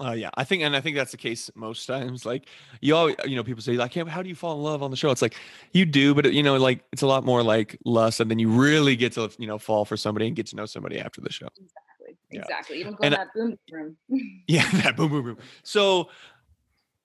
[0.00, 2.24] Uh, yeah, I think, and I think that's the case most times.
[2.24, 2.48] Like
[2.80, 4.90] you all, you know, people say like, "Yeah, how do you fall in love on
[4.90, 5.36] the show?" It's like
[5.72, 8.48] you do, but you know, like it's a lot more like lust, and then you
[8.48, 11.30] really get to you know fall for somebody and get to know somebody after the
[11.30, 11.48] show.
[11.58, 12.16] Exactly.
[12.30, 12.40] Yeah.
[12.40, 12.78] Exactly.
[12.78, 14.42] You don't go And in that boom boom room.
[14.48, 15.38] Yeah, that boom, boom, boom.
[15.62, 16.08] So,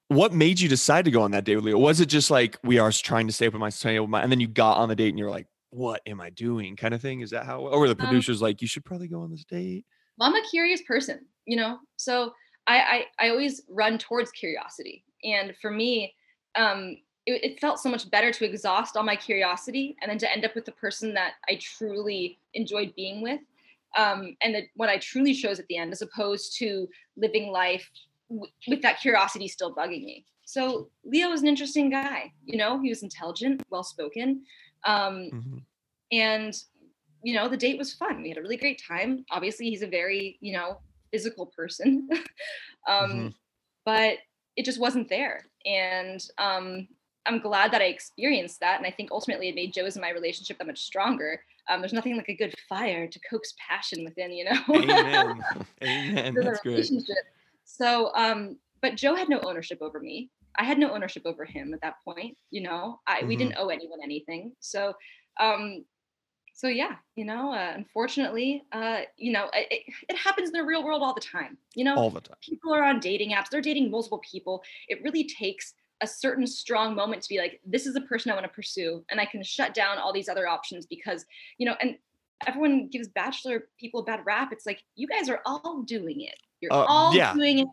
[0.10, 1.78] what made you decide to go on that date with Leo?
[1.78, 4.22] Was it just like we are trying to stay up with my, stay open my,
[4.22, 6.94] and then you got on the date and you're like, "What am I doing?" Kind
[6.94, 7.22] of thing.
[7.22, 7.62] Is that how?
[7.62, 9.86] Or were the Um, producers like, "You should probably go on this date"?
[10.18, 12.34] well, I'm a curious person, you know, so
[12.66, 15.04] I, I, I always run towards curiosity.
[15.24, 16.16] And for me,
[16.56, 20.32] um, it, it felt so much better to exhaust all my curiosity and then to
[20.32, 23.42] end up with the person that I truly enjoyed being with.
[23.96, 27.90] Um, and that what I truly chose at the end, as opposed to living life
[28.30, 30.26] w- with that curiosity still bugging me.
[30.46, 34.44] So Leo was an interesting guy, you know, he was intelligent, well spoken.
[34.86, 35.62] Um, Mhm.
[36.12, 36.54] and
[37.24, 39.88] you know the date was fun we had a really great time obviously he's a
[39.88, 40.80] very you know
[41.12, 42.08] physical person
[42.88, 43.34] um Mhm.
[43.84, 44.20] but
[44.56, 46.88] it just wasn't there and um
[47.26, 48.78] I'm glad that I experienced that.
[48.78, 51.44] And I think ultimately it made Joe's and my relationship that much stronger.
[51.68, 54.62] Um, there's nothing like a good fire to coax passion within, you know?
[54.70, 55.44] Amen.
[55.84, 56.34] Amen.
[56.36, 56.90] That's great.
[57.70, 60.32] So, um, but Joe had no ownership over me.
[60.58, 62.38] I had no ownership over him at that point.
[62.50, 63.40] You know, I we Mhm.
[63.40, 64.56] didn't owe anyone anything.
[64.60, 64.94] So,
[65.40, 65.86] um,
[66.54, 70.84] so yeah, you know, uh, unfortunately, uh, you know, it, it- happens in the real
[70.84, 71.58] world all the time.
[71.76, 72.38] You know, All the time.
[72.42, 76.96] people are on dating apps they're dating multiple people it really takes a certain strong
[76.96, 79.42] moment to be like this is a person i want to pursue and i can
[79.44, 81.26] shut down all these other options because
[81.58, 81.98] you know and
[82.46, 86.36] everyone gives bachelor people a bad rap it's like you guys are all doing it
[86.62, 87.34] you're Uh, all yeah.
[87.34, 87.68] doing it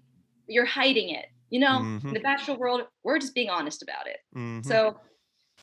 [0.47, 2.09] you're hiding it you know Mhm.
[2.09, 4.65] in the bachelor world we're just being honest about it Mhm.
[4.65, 4.99] so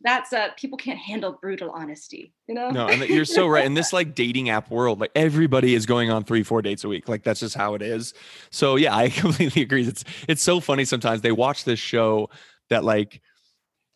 [0.04, 3.66] that's uh people can't handle brutal honesty you know No, and you're so right.
[3.66, 6.88] In this like dating app world, like everybody is going on three, four dates a
[6.88, 7.08] week.
[7.08, 8.14] Like that's just how it is.
[8.50, 9.86] So yeah, I completely agree.
[9.86, 12.30] It's it's so funny sometimes they watch this show
[12.70, 13.22] that like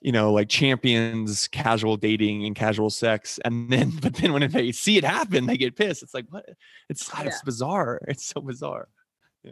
[0.02, 4.72] you know like champions casual dating and casual sex and then but then when they
[4.72, 6.46] see it happen they get pissed it's like what
[6.90, 8.88] it's it's bizarre it's so bizarre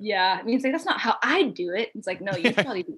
[0.01, 0.37] yeah.
[0.39, 1.89] I mean it's like that's not how i do it.
[1.95, 2.95] It's like no you probably be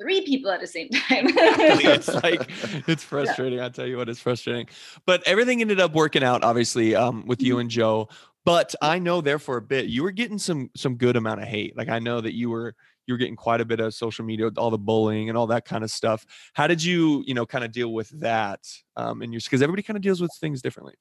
[0.00, 1.26] three people at the same time.
[1.28, 2.48] It's like
[2.88, 4.68] it's frustrating i tell you what it's frustrating.
[5.06, 8.08] But everything ended up working out obviously um, with you and joe.
[8.44, 11.48] But i know there for a bit you were getting some some good amount of
[11.48, 11.76] hate.
[11.76, 12.74] Like i know that you were
[13.06, 15.46] you were getting quite a bit of social media with all the bullying and all
[15.46, 16.26] that kind of stuff.
[16.54, 18.60] How did you you know kind of deal with that
[18.96, 20.94] um and your because everybody kind of deals with things differently.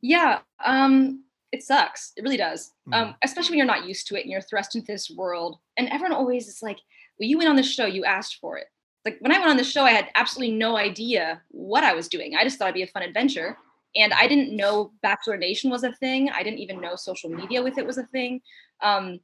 [0.00, 2.12] Yeah, um, it sucks.
[2.16, 2.72] It really does.
[2.88, 2.94] Mm.
[2.94, 5.58] Um, especially when you're not used to it and you're thrust into this world.
[5.76, 6.78] And everyone always is like,
[7.18, 7.86] "Well, you went on the show.
[7.86, 8.66] You asked for it."
[9.04, 12.08] Like when I went on the show, I had absolutely no idea what I was
[12.08, 12.36] doing.
[12.36, 13.56] I just thought it'd be a fun adventure,
[13.96, 16.30] and I didn't know Bachelor Nation was a thing.
[16.30, 18.40] I didn't even know social media with it was a thing.
[18.82, 19.20] Um,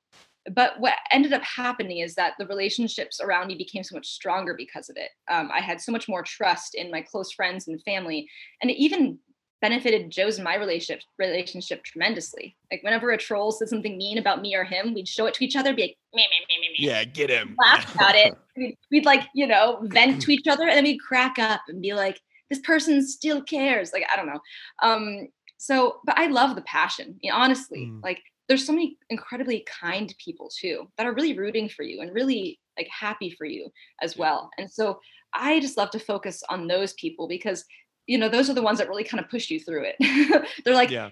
[0.53, 4.55] but what ended up happening is that the relationships around me became so much stronger
[4.55, 5.11] because of it.
[5.31, 8.29] Um, I had so much more trust in my close friends and family,
[8.61, 9.19] and even
[9.65, 12.55] benefited Joe's and my relationship relationship tremendously.
[12.71, 15.45] Like whenever a troll said something mean about me or him, we'd show it to
[15.45, 18.37] each other, be like, meh, meh, meh, meh, meh, yeah get him laugh about it.
[18.59, 21.81] We'd, we'd like, you know, vent to each other and then we'd crack up and
[21.81, 23.91] be like, this person still cares.
[23.95, 24.41] Like, I don't know.
[24.83, 27.17] Um, so, but I love the passion.
[27.23, 28.03] You know, honestly, Mm.
[28.03, 32.13] like there's so many incredibly kind people too that are really rooting for you and
[32.13, 33.71] really like happy for you
[34.03, 34.51] as well.
[34.59, 35.01] And so
[35.33, 37.65] I just love to focus on those people because
[38.07, 40.47] you know those are the ones that really kind of push you through it.
[40.65, 41.11] They're like, yeah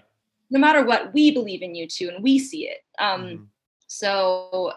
[0.49, 2.83] no matter what, we believe in you too, and we see it.
[2.99, 3.47] Um, Mhm.
[3.87, 4.73] so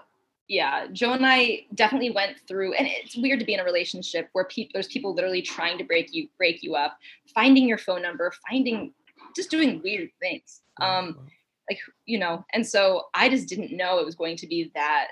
[0.48, 4.30] yeah, Joe and I definitely went through, and it's weird to be in a relationship
[4.32, 6.96] where people there's people literally trying to break you break you up,
[7.34, 8.94] finding your phone number, finding
[9.34, 10.62] just doing weird things.
[10.80, 11.28] Um,
[11.68, 15.08] like you know, and so I just didn't know it was going to be that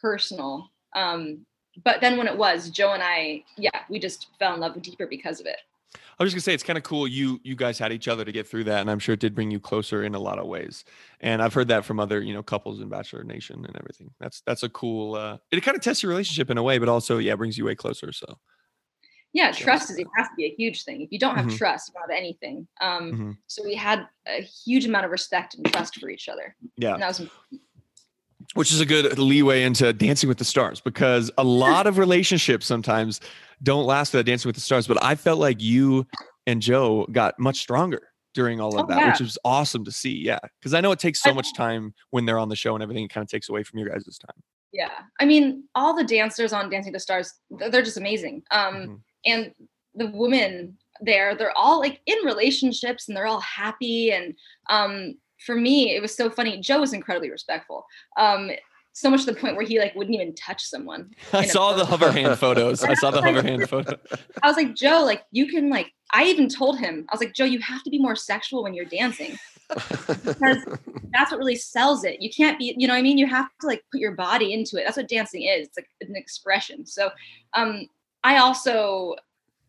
[0.00, 0.70] personal.
[0.94, 1.44] Um,
[1.84, 5.06] but then when it was, Joe and I, yeah, we just fell in love deeper
[5.06, 5.58] because of it.
[5.94, 7.08] I was just gonna say it's kind of cool.
[7.08, 9.34] You you guys had each other to get through that, and I'm sure it did
[9.34, 10.84] bring you closer in a lot of ways.
[11.20, 14.10] And I've heard that from other you know couples in Bachelor Nation and everything.
[14.20, 15.14] That's that's a cool.
[15.14, 17.64] uh It kind of tests your relationship in a way, but also yeah brings you
[17.64, 18.12] way closer.
[18.12, 18.38] So
[19.32, 21.58] yeah trust is it has to be a huge thing if you don't have Mhm.
[21.58, 23.36] trust you don't have anything um Mhm.
[23.46, 27.02] so we had a huge amount of respect and trust for each other yeah, and
[27.02, 27.28] that was
[28.54, 32.66] which is a good leeway into Dancing with the Stars because a lot of relationships
[32.66, 33.20] sometimes
[33.62, 34.86] don't last for that Dancing with the Stars.
[34.86, 36.06] But I felt like you
[36.46, 38.00] and Joe got much stronger
[38.34, 39.10] during all of Oh, that, yeah.
[39.10, 40.16] which was awesome to see.
[40.16, 42.82] Yeah, because I know it takes so much time when they're on the show and
[42.82, 43.04] everything.
[43.04, 44.42] It kind of takes away from your guys' time.
[44.70, 47.32] yeah i mean all the dancers on dancing with the stars
[47.70, 49.00] they're just amazing um Mhm.
[49.24, 49.54] and
[49.94, 54.34] the women there they're all like in relationships and they're all happy and
[54.68, 57.84] um for me it was so funny joe was incredibly respectful
[58.18, 58.50] um
[58.98, 61.84] so much to the point where he like wouldn't even touch someone I saw the
[61.84, 62.82] hover hand photos.
[62.82, 63.96] I saw the hover hand photo.
[64.42, 67.34] I was like, Joe, like you can like I even told him, I was like,
[67.34, 69.38] Joe, you have to be more sexual when you're dancing.
[69.68, 70.64] Because
[71.12, 72.22] that's what really sells it.
[72.22, 73.18] You can't be, you know what I mean?
[73.18, 74.84] You have to like put your body into it.
[74.84, 75.68] That's what dancing is.
[75.68, 76.84] It's like an expression.
[76.84, 77.10] So
[77.54, 77.88] um
[78.24, 79.14] I also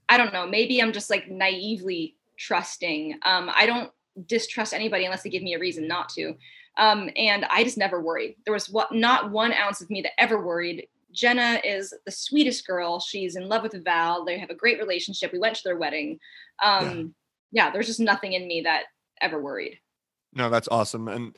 [0.07, 3.19] I don't know, maybe I'm just like naively trusting.
[3.23, 3.91] Um I don't
[4.27, 6.35] distrust anybody unless they give me a reason not to.
[6.77, 8.35] Um and I just never worried.
[8.45, 10.87] There was what not one ounce of me that ever worried.
[11.11, 12.99] Jenna is the sweetest girl.
[12.99, 14.25] She's in love with Val.
[14.25, 15.33] They have a great relationship.
[15.33, 16.19] We went to their wedding.
[16.63, 17.13] Um
[17.51, 18.83] yeah, there's just nothing in me that
[19.21, 19.79] ever worried.
[20.33, 21.07] No, that's awesome.
[21.07, 21.35] And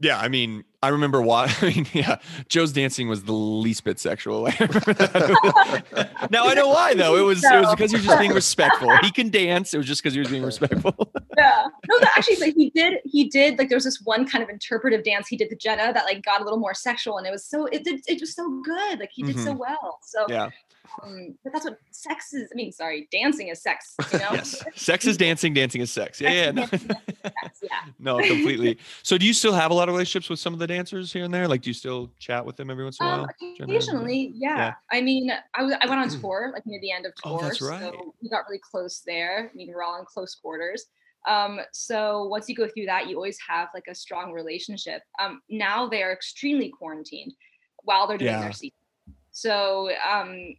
[0.00, 1.54] yeah, I mean, I remember why.
[1.60, 4.46] I mean, yeah, Joe's dancing was the least bit sexual.
[4.48, 6.28] I remember that.
[6.30, 7.16] now I know why though.
[7.16, 8.90] It was it was because he was just being respectful.
[9.02, 9.74] He can dance.
[9.74, 10.94] It was just because he was being respectful.
[11.40, 14.42] yeah no that actually like he did he did like there was this one kind
[14.42, 17.26] of interpretive dance he did to jenna that like got a little more sexual and
[17.26, 19.58] it was so it did it was so good like he did so mm-hmm.
[19.58, 20.48] well so yeah.
[21.02, 22.48] Um, but that's what sex is.
[22.52, 23.94] I mean, sorry, dancing is sex.
[24.12, 24.28] You know.
[24.32, 26.20] yes, sex is dancing, dancing is sex.
[26.20, 26.66] Yeah, yeah, no.
[26.66, 26.84] Sex
[27.62, 27.68] yeah.
[27.98, 28.78] no, completely.
[29.02, 31.24] So, do you still have a lot of relationships with some of the dancers here
[31.24, 31.46] and there?
[31.48, 33.28] Like, do you still chat with them every once in a Um, while?
[33.56, 33.72] Jenna?
[33.72, 34.56] occasionally, yeah.
[34.56, 34.74] Yeah.
[34.90, 37.42] I mean, I was I went on tour like near the end of tour, Oh,
[37.42, 37.80] that's right.
[37.92, 39.50] so we got really close there.
[39.52, 40.86] I mean, we're all in close quarters.
[41.28, 45.02] Um, so once you go through that, you always have like a strong relationship.
[45.22, 47.34] Um, now they are extremely quarantined
[47.82, 48.40] while they're doing Yeah.
[48.40, 48.72] their season.
[49.30, 50.54] So um,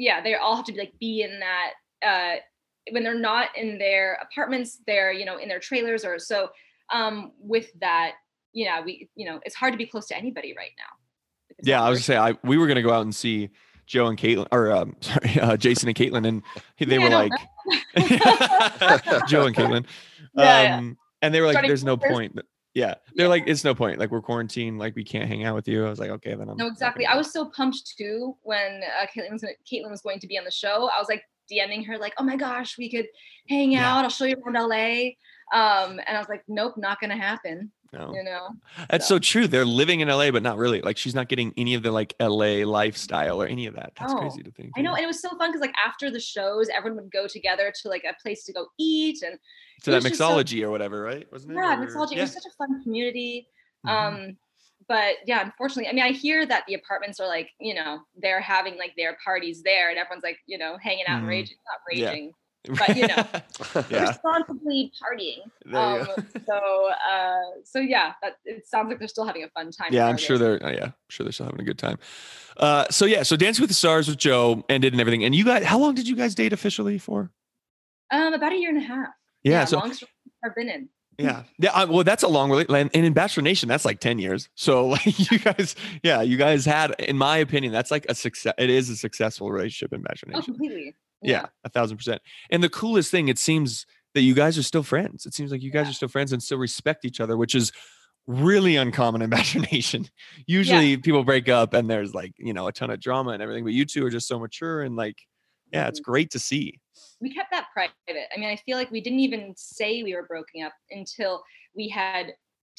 [0.00, 2.36] yeah, they all have to like be in that uh,
[2.90, 6.48] when they're not in their apartments, they're you know in their trailers or so.
[6.92, 8.14] Um, with that,
[8.52, 11.54] yeah, we you know it's hard to be close to anybody right now.
[11.62, 13.50] Yeah, I was gonna say I we were gonna go out and see
[13.86, 16.42] Joe and Kaitlyn, or um, sorry, uh, Jason and Kaitlyn, and
[16.78, 17.32] they Yeah, were like
[19.28, 19.84] Joe and Kaitlyn,
[20.34, 20.76] Yeah, yeah.
[20.76, 22.10] um, and they were like, Starting "There's no first.
[22.10, 22.38] point."
[22.74, 23.98] Yeah, they're like, "It's no point.
[23.98, 24.78] Like we're quarantined.
[24.78, 27.04] Like we can't hang out with you." I was like, "Okay, then I'm." No, exactly.
[27.06, 30.38] I was so pumped too when uh, Kaitlyn was gonna, Kaitlyn was going to be
[30.38, 30.88] on the show.
[30.94, 33.06] I was like DMing her like, "Oh my gosh, we could
[33.48, 33.92] hang Yeah.
[33.96, 34.04] out.
[34.04, 35.10] I'll show you around LA."
[35.52, 38.14] Um, and I was like, "Nope, not gonna happen." No.
[38.14, 38.50] You know?
[38.88, 39.48] That's so true.
[39.48, 40.80] They're living in LA, but not really.
[40.80, 43.92] Like she's not getting any of the like LA lifestyle or any of that.
[43.98, 44.72] That's No, crazy to think.
[44.76, 47.26] I know, and it was so fun because like after the shows, everyone would go
[47.26, 49.38] together to like a place to go eat and
[49.82, 51.26] To that just so- mixology or whatever, right?
[51.32, 51.56] Wasn't it?
[51.56, 52.16] yeah, Or- mixology.
[52.16, 53.48] It was such a fun community.
[53.84, 53.90] Mhm.
[53.90, 54.36] Um,
[54.88, 58.40] but yeah, unfortunately, I mean, I hear that the apartments are like, you know, they're
[58.40, 61.30] having like their parties there, and everyone's like, you know, hanging out and Mhm.
[61.30, 62.10] raging, not Yeah.
[62.68, 63.24] But, you know.
[63.90, 64.08] yeah.
[64.08, 65.40] responsibly partying.
[65.74, 66.06] Um,
[66.46, 69.88] so, uh, so yeah, that it sounds like they're still having a fun time.
[69.92, 70.58] Yeah, I'm sure they're.
[70.62, 71.98] oh, yeah, I'm sure they're still having a good time.
[72.56, 75.24] Uh, so yeah, so Dancing with the Stars with Joe ended and everything.
[75.24, 77.30] And you guys, how long did you guys date officially for?
[78.10, 79.08] Um, about a year and a half.
[79.42, 80.10] Yeah, so longest relationship
[80.44, 80.88] I've been in.
[81.18, 81.70] yeah, yeah.
[81.72, 84.48] uh, well, that's a long relationship, and in Bachelor Nation, that's like ten years.
[84.54, 88.52] So like you guys, yeah, you guys had, in my opinion, that's like a success.
[88.58, 90.54] It is a successful relationship in Bachelor Oh, Nation.
[90.54, 90.94] completely.
[91.22, 92.22] Yeah, a thousand percent.
[92.50, 95.26] And the coolest thing, it seems that you guys are still friends.
[95.26, 97.70] It seems like you guys are still friends and still respect each other, which is
[98.26, 100.06] really uncommon in Bachelor Nation.
[100.46, 103.64] Usually people break up and there's like, you know, a ton of drama and everything,
[103.64, 105.16] but you two are just so mature and like,
[105.72, 106.10] yeah, it's Mm-hmm.
[106.10, 106.80] great to see.
[107.20, 107.92] we kept that private.
[108.08, 111.42] I mean, I feel like we didn't even say we were broken up until
[111.76, 112.32] we had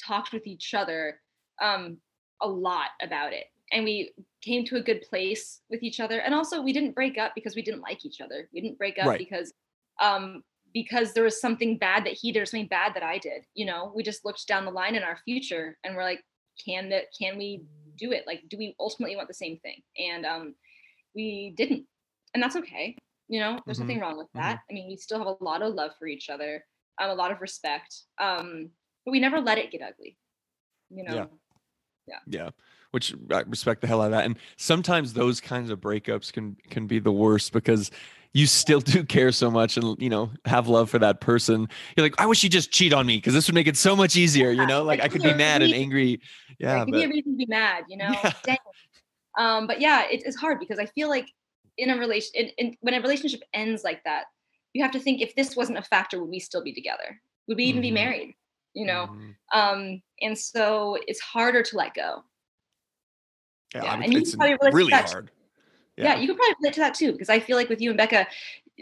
[0.05, 1.19] talked with each other
[1.61, 1.97] um,
[2.41, 3.45] a lot about it.
[3.71, 6.19] And we came to a good place with each other.
[6.19, 8.49] And also we didn't break up because we didn't like each other.
[8.53, 9.17] We didn't break up Right.
[9.17, 9.53] because
[10.01, 13.43] um because there was something bad that he did or something bad that I did.
[13.53, 16.23] You know, we just looked down the line in our future and we're like,
[16.63, 17.63] can that can we
[17.97, 18.25] do it?
[18.25, 19.81] Like, do we ultimately want the same thing?
[19.97, 20.55] And um
[21.15, 21.85] we didn't.
[22.33, 22.95] And that's okay
[23.31, 25.61] you know there's Mhm, nothing wrong with that i mean we still have a lot
[25.61, 26.63] of love for each other
[26.99, 28.69] um, a lot of respect um
[29.05, 30.17] but we never let it get ugly
[30.89, 31.29] you know
[32.07, 32.49] yeah, Yeah.
[32.91, 34.25] Which I respect the hell out of that.
[34.25, 37.89] And sometimes those kinds of breakups can can be the worst because
[38.33, 41.67] you still do care so much and you know have love for that person.
[41.95, 43.95] You're like, I wish you just cheat on me because this would make it so
[43.95, 44.51] much easier.
[44.51, 46.21] You know, like I could be mad and angry.
[46.59, 48.13] Yeah, like, give me a reason to be mad you know
[48.47, 48.55] Yeah.
[49.37, 51.27] Um but yeah it, it's hard because i feel like
[51.77, 54.25] in a relation in, in, when a relationship ends like that
[54.73, 57.57] you have to think if this wasn't a factor would we still be together would
[57.57, 57.93] we even be Mhm.
[57.95, 58.35] married
[58.73, 59.35] you know Mhm.
[59.53, 62.23] um and so it's harder to let go
[63.75, 65.31] yeah, yeah, I and you it's can probably relate to that hard.
[65.97, 66.15] yeah.
[66.19, 68.27] you could probably relate to that too because i feel like with you and becca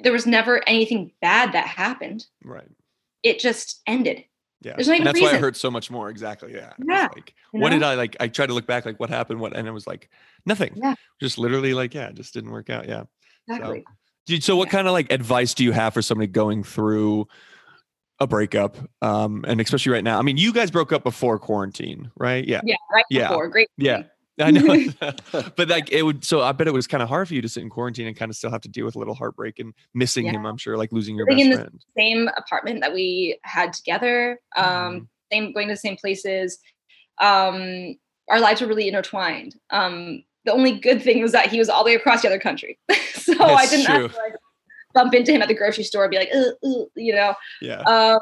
[0.04, 2.68] there was never anything bad that happened right.
[3.24, 4.24] it just ended
[4.62, 5.42] Yeah, There's and that's why it reason.
[5.44, 6.10] hurts so much more.
[6.10, 6.54] Exactly.
[6.54, 6.74] Yeah.
[6.86, 7.82] Yeah, Like, you what did?
[7.82, 8.18] I like?
[8.20, 10.10] I tried to look back, like what happened, what, and it was like
[10.46, 10.74] nothing.
[10.76, 10.96] Yeah.
[11.22, 12.86] Just literally, like, yeah, it just didn't work out.
[12.86, 13.04] Yeah.
[13.48, 13.86] exactly
[14.26, 14.72] Dude, so what Yeah.
[14.74, 17.26] kind of like advice do you have for somebody going through
[18.20, 18.76] a breakup?
[19.02, 20.20] Um, and especially right now.
[20.20, 22.46] I mean, you guys broke up before quarantine, right?
[22.46, 22.60] Yeah.
[22.66, 23.30] yeah right Yeah.
[23.30, 24.04] before great Yeah.
[24.48, 24.92] I know.
[25.56, 27.50] but like it would so I bet it was kind of hard for you to
[27.50, 29.74] sit in quarantine and kind of still have to deal with a little heartbreak and
[29.94, 30.32] missing Yeah.
[30.34, 31.86] him, I'm sure, like losing your Living best in the- friend.
[31.98, 35.08] same apartment that we had together um Mhm.
[35.32, 36.58] same going to the same places
[37.22, 37.96] um
[38.30, 41.84] our lives were really intertwined um the only good thing was that he was all
[41.84, 42.80] the way across the other country
[43.14, 44.04] so i didn't true.
[44.04, 44.34] have to like
[44.94, 47.82] bump into him at the grocery store and be like "Ugh, ugh," you know Yeah.
[47.82, 48.20] um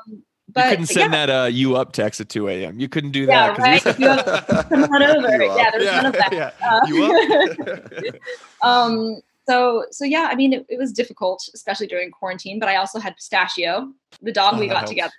[0.49, 2.79] but you couldn't send yeah, that uh you up text at 2 a.m.
[2.79, 3.57] You couldn't do Yeah, that.
[3.59, 3.85] right.
[3.85, 5.43] you- You have- come on over.
[5.43, 6.31] You Yeah, there's yeah, none of that.
[6.31, 6.51] yeah.
[6.65, 8.15] Uh, You up?
[8.63, 12.75] um so so yeah i mean it, it was difficult especially during quarantine but i
[12.75, 14.89] also had pistachio the dog Oh, we got helps.
[14.89, 15.13] together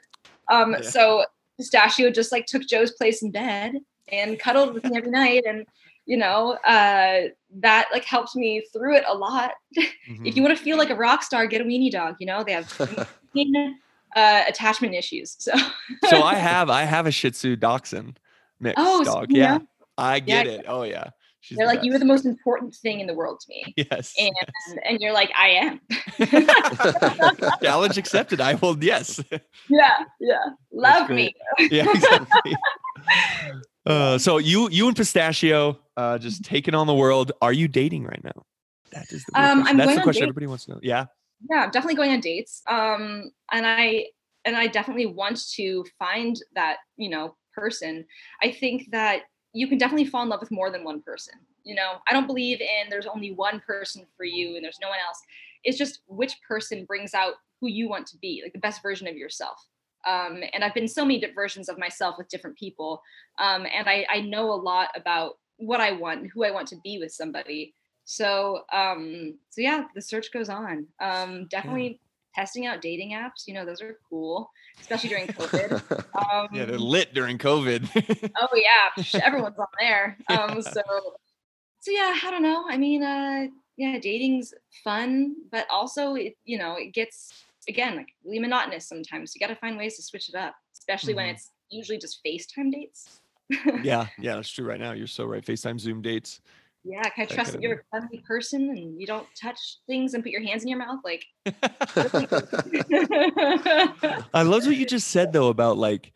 [0.51, 0.81] um Yeah.
[0.83, 1.25] so
[1.57, 3.77] pistachio just like took joe's place in bed
[4.13, 5.65] and cuddled with me every night and
[6.05, 7.29] you know uh
[7.61, 10.37] that like helped me through it a lot if Mhm.
[10.37, 12.53] you want to feel like a rock star get a weenie dog you know they
[12.53, 12.69] have
[14.17, 15.53] uh attachment issues so
[16.09, 18.19] so I have I have a Shih Tzu Dachshund
[18.61, 19.31] mixed Oh, dog.
[19.31, 19.67] you Yeah, know?
[19.97, 20.53] I get Yeah.
[20.53, 20.65] it.
[20.69, 21.11] Oh yeah.
[21.41, 23.73] She's They're the like, you are the most important thing in the world to me.
[23.91, 24.13] Yes.
[24.19, 24.35] And
[24.85, 25.81] and you're like, I am.
[27.63, 28.41] Challenge accepted.
[28.41, 28.77] I will.
[28.83, 29.21] Yes.
[29.69, 30.37] yeah, yeah.
[30.73, 31.35] Love me.
[31.71, 31.87] yeah.
[31.91, 32.57] Exactly.
[33.87, 37.33] Uh, so you you and Pistachio uh, just taking on the world.
[37.41, 38.43] Are you dating right now?
[38.93, 39.67] That is the Um, question.
[39.69, 40.81] I'm That's the question everybody wants to know.
[40.83, 41.07] Yeah.
[41.51, 44.05] Yeah i'm definitely going on dates um and i
[44.45, 48.05] and i definitely want to find that you know person.
[48.41, 49.23] I think that
[49.53, 51.35] you can definitely fall in love with more than one person
[51.69, 51.99] you know?
[52.09, 55.21] I don't believe in there's only one person for you and there's no one else.
[55.65, 59.07] It's just which person brings out who you want to be like the best version
[59.07, 59.59] of yourself.
[60.07, 63.03] Um, and i've been so many versions of myself with different people
[63.41, 66.69] um, and I, I know a lot about what i want and who i want
[66.69, 67.75] to be with somebody
[68.11, 72.01] so um so yeah the search goes on um definitely
[72.35, 74.51] testing out dating apps you know those are cool
[74.81, 75.79] especially during covid
[76.19, 78.31] um Yeah, they're lit during COVID.
[78.41, 80.81] oh yeah everyone's on there um so
[81.81, 83.47] so yeah i don't know i mean uh
[83.77, 89.35] yeah dating's fun but also it you know it gets again like really monotonous sometimes
[89.35, 91.33] you got to find ways to switch it up especially when Mhm.
[91.35, 93.21] it's usually just facetime dates
[93.83, 94.67] yeah, yeah, that's true.
[94.67, 95.43] Right now, you're so right.
[95.45, 96.41] FaceTime, Zoom dates.
[96.89, 100.23] Yeah can i trust that you're a friendly person and you don't touch things and
[100.23, 101.25] put your hands in your mouth like
[104.35, 106.13] I love what you just said though about like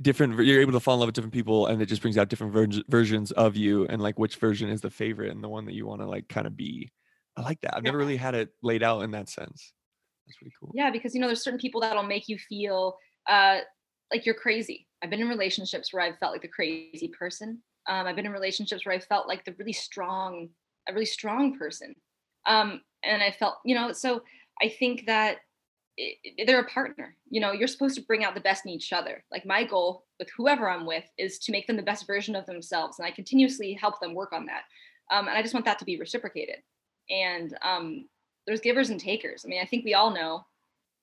[0.00, 0.38] different.
[0.44, 2.52] You're able to fall in love with different people, and it just brings out different
[2.52, 5.74] ver- versions of you, and like which version is the favorite and the one that
[5.74, 6.90] you want to like kind of be.
[7.36, 7.76] I like that.
[7.76, 9.72] I've never really had it laid out in that sense.
[10.26, 10.72] That's pretty cool.
[10.74, 12.96] yeah because you know there's certain people that'll make you feel
[13.28, 13.58] uh
[14.10, 18.06] like you're crazy i've been in relationships where i've felt like the crazy person um
[18.06, 20.48] i've been in relationships where i felt like the really strong
[20.88, 21.94] a really strong person.
[22.46, 24.22] Um and i felt you know so
[24.62, 25.38] i think that
[25.98, 27.16] i i- they're a partner.
[27.30, 29.24] You know you're supposed to bring out the best in each other.
[29.30, 32.46] Like my goal with whoever i'm with is to make them the best version of
[32.46, 34.62] themselves and i continuously help them work on that.
[35.14, 36.56] Um, and i just want that to be reciprocated.
[37.10, 38.08] And um,
[38.46, 39.44] there's givers and takers.
[39.44, 40.46] I mean i think we all know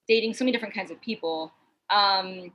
[0.08, 1.54] dating so many different kinds of people.
[1.90, 2.52] Um,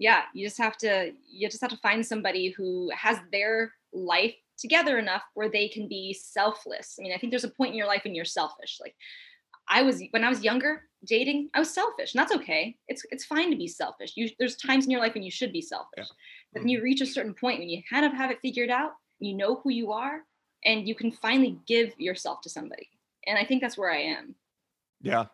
[0.00, 4.34] yeah you just have to you just have to find somebody who has their life
[4.58, 6.96] together enough where they can be selfless.
[6.98, 8.78] I mean i think there's a point in your life when you're selfish.
[8.80, 8.96] Like
[9.68, 12.76] i was when i was younger dating i was selfish and that's okay.
[12.88, 14.14] It's it's fine to be selfish.
[14.16, 16.08] You there's times in your life when you should be selfish.
[16.08, 16.16] Yeah.
[16.52, 18.92] but then you reach a certain point when you kind of have it figured out
[19.20, 20.22] you know who you are
[20.64, 22.88] and you can finally give yourself to somebody.
[23.26, 24.34] And i think that's where i am.
[25.02, 25.26] Yeah.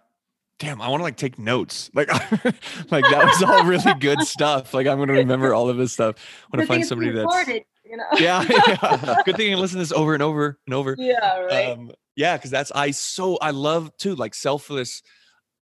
[0.59, 1.91] Damn, I want to like take notes.
[1.95, 2.09] Like,
[2.91, 4.73] like that was all really good stuff.
[4.73, 6.17] Like, I'm gonna remember all of this stuff.
[6.17, 7.49] I want to find somebody that's
[7.85, 9.23] you know yeah, yeah.
[9.25, 10.97] Good thing I can listen to this over and over and over.
[10.99, 15.03] yeah right Um, yeah, because that's I so I love too like selfless,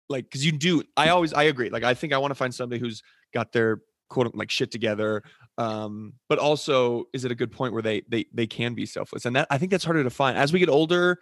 [0.09, 0.83] like because you do.
[0.97, 1.69] I always I agree.
[1.69, 3.01] Like I think I want to find somebody who's
[3.33, 5.23] got their quote like shit together.
[5.57, 9.25] Um, but also is it a good point where they they they can be selfless,
[9.25, 11.17] and that I think that's harder to find as we get older.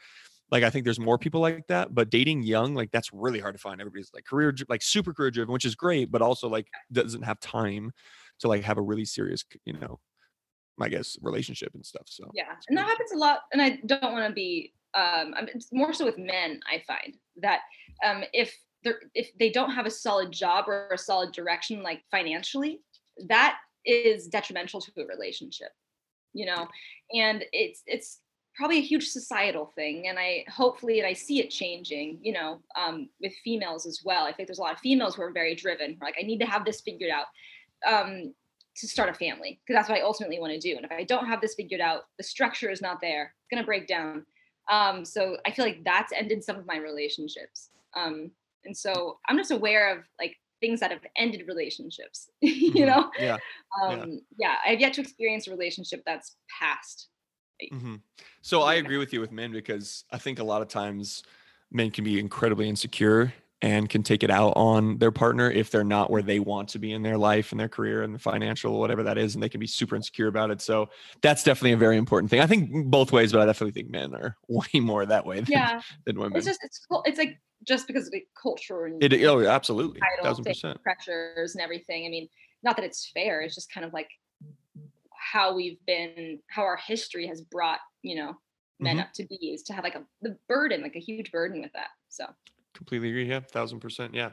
[0.51, 3.55] Like I think there's more people like that, but dating young, like that's really hard
[3.55, 3.79] to find.
[3.79, 7.39] Everybody's like career, like super career driven, which is great, but also like doesn't have
[7.39, 7.91] time
[8.39, 9.99] to like have a really serious, you know,
[10.79, 12.05] I guess relationship and stuff.
[12.05, 15.47] So yeah and that happens a lot and i don't want to be um I'm-
[15.53, 17.61] it's more so with men i find that
[18.03, 22.01] um if they're if they don't have a solid job or a solid direction like
[22.11, 22.81] financially
[23.27, 25.71] that is detrimental to a relationship
[26.33, 26.67] you know
[27.13, 28.19] and it's it's
[28.59, 32.59] probably a huge societal thing and i hopefully and i see it changing you know
[32.79, 35.55] um, with females as well i think there's a lot of females who are very
[35.55, 37.25] driven like i need to have this figured out
[37.87, 38.33] um,
[38.75, 40.75] to start a family because that's what I ultimately want to do.
[40.77, 43.33] And if I don't have this figured out, the structure is not there.
[43.41, 44.25] It's gonna break down.
[44.69, 47.69] Um, so I feel like that's ended some of my relationships.
[47.95, 48.31] Um,
[48.65, 52.29] and so I'm just aware of like things that have ended relationships.
[52.41, 52.87] you Mhm.
[52.87, 53.37] know, yeah.
[53.81, 54.55] um, yeah.
[54.65, 57.07] I've yet to experience a relationship that's past.
[57.71, 57.95] Hmm
[58.41, 61.23] So I agree with you with men because I think a lot of times
[61.71, 65.83] men can be incredibly insecure and can take it out on their partner if they're
[65.83, 68.79] not where they want to be in their life and their career and the financial
[68.79, 70.61] whatever that is and they can be super insecure about it.
[70.61, 70.89] So
[71.21, 72.39] that's definitely a very important thing.
[72.39, 75.45] I think both ways but i definitely think men are way more that way than,
[75.49, 76.37] Yeah, than women.
[76.37, 76.79] it's just it's.
[77.05, 77.37] It's like
[77.67, 79.99] just because of the culture and it, oh absolutely.
[80.23, 80.81] thousand percent.
[80.81, 82.05] pressures and everything.
[82.05, 82.29] I mean,
[82.63, 83.41] not that it's fair.
[83.41, 84.09] It's just kind of like
[85.19, 88.35] how we've been, how our history has brought, you know,
[88.79, 89.01] men Mhm.
[89.01, 91.73] up to be is to have like a the burden, like a huge burden with
[91.73, 91.89] that.
[92.09, 92.25] So
[92.75, 94.29] completely agree yeah thousand percent yeah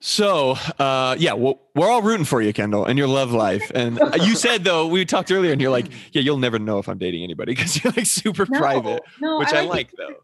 [0.00, 4.00] so uh yeah well, we're all rooting for you kendall and your love life and
[4.22, 6.96] you said though we talked earlier and you're like yeah you'll never know if i'm
[6.96, 10.14] dating anybody because you're like super private no, which i, it like though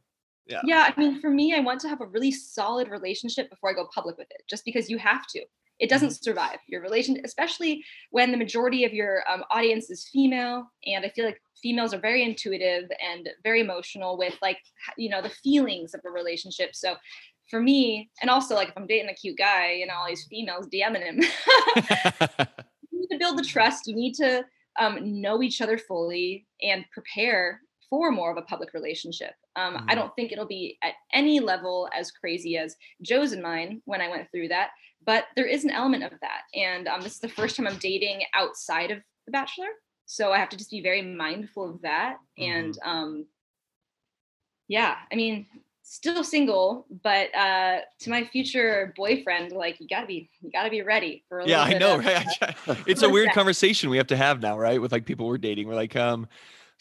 [0.46, 0.60] yeah.
[0.64, 3.72] Yeah, I mean, for me, I want to have a really solid relationship before I
[3.72, 5.44] go public with it, just because you have to.
[5.78, 10.70] It doesn't survive your relation especially when the majority of your um, audience is female.
[10.86, 14.58] And i feel like females are very intuitive and very emotional with like
[14.96, 16.74] you know the feelings of a relationship.
[16.74, 16.96] So
[17.50, 20.26] for me and also like if i'm dating a cute guy you know all these
[20.30, 21.20] females dming him.
[22.90, 23.86] You need to build the trust.
[23.86, 24.44] You need to
[24.78, 27.60] um, know each other fully and prepare
[27.90, 29.34] for more of a public relationship.
[29.56, 29.84] Um, Mhm.
[29.88, 34.00] I don't think it'll be at any level as crazy as Joe's and mine when
[34.00, 34.70] I went through that,
[35.04, 36.42] but there is an element of that.
[36.54, 39.68] And um, this is the first time I'm dating outside of The Bachelor.
[40.06, 42.16] So I have to just be very mindful of that.
[42.38, 43.26] And um,
[44.68, 45.46] yeah, I mean,
[45.82, 50.82] still single, but uh, to my future boyfriend, like you gotta be, you gotta be
[50.82, 52.78] ready for a yeah, little I bit know, of- right?
[52.86, 54.80] it's a weird conversation we have to have now, right?
[54.80, 55.68] With like people we're dating.
[55.68, 56.28] We're like, um,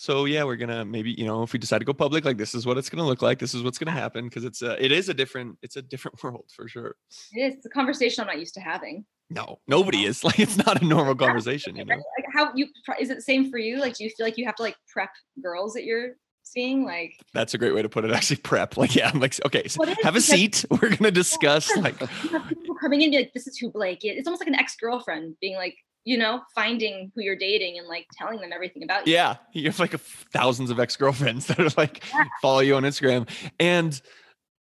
[0.02, 2.56] so yeah, we're gonna maybe, you know, if we decide to go public, like this
[2.56, 3.38] is what it's gonna look like.
[3.38, 6.24] This is what's gonna happen because it's a, it is a different, it's a different
[6.24, 6.96] world for sure.
[7.34, 7.56] It is.
[7.58, 9.06] It's a conversation I'm not used to having.
[9.30, 11.94] No, nobody is like it's not a normal conversation, you know.
[11.94, 12.66] Like how you
[13.00, 13.80] is it the same for you?
[13.80, 16.84] Like, do you feel like you have to like prep girls that you're seeing?
[16.84, 18.10] Like, That's a great way to put it.
[18.10, 18.78] Actually, prep.
[18.78, 20.66] Like, yeah, I'm like, okay, so Well, it is have a seat.
[20.72, 21.78] We're gonna discuss.
[21.78, 24.42] Like, you have people coming in be like, "This is who Blake is." It's almost
[24.42, 28.40] like an ex girlfriend being like, you know, finding who you're dating and like telling
[28.42, 29.14] them everything about you.
[29.14, 32.24] yeah, you have like thousands of ex girlfriends that are like Yeah.
[32.42, 33.30] follow you on Instagram,
[33.60, 34.00] and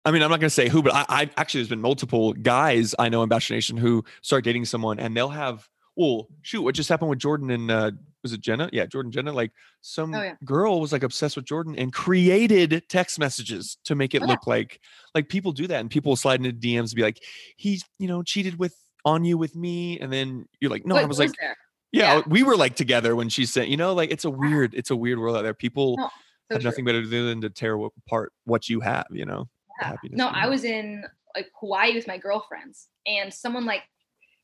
[0.05, 2.95] I mean, I'm not gonna say who, but I, I actually there's been multiple guys
[2.99, 5.69] I know in Bachelor Nation who start dating someone and they'll have.
[5.95, 7.91] Well, shoot, what just happened with Jordan and uh,
[8.23, 8.71] was it Jenna?
[8.73, 9.31] Yeah, Jordan Jenna.
[9.31, 9.53] Like
[9.83, 10.37] some Oh, yeah.
[10.43, 14.27] girl was like obsessed with Jordan and created text messages to make it yeah.
[14.29, 14.81] look like
[15.15, 17.21] like people do that and people will slide into DMs and be like,
[17.57, 18.75] he's you know cheated with
[19.05, 21.57] on you with me, and then you're like, no, I was like, there?
[21.93, 22.23] yeah, Yeah.
[22.27, 24.33] we were like together when she said you know, like it's a ah.
[24.33, 25.55] weird, it's a weird world out there.
[25.55, 26.11] People No, So
[26.53, 26.71] have true.
[26.71, 29.49] nothing better to do than to tear apart what you have, you know.
[29.81, 29.97] Yeah.
[30.11, 33.83] No, I was in like Hawaii with my girlfriends, and someone like,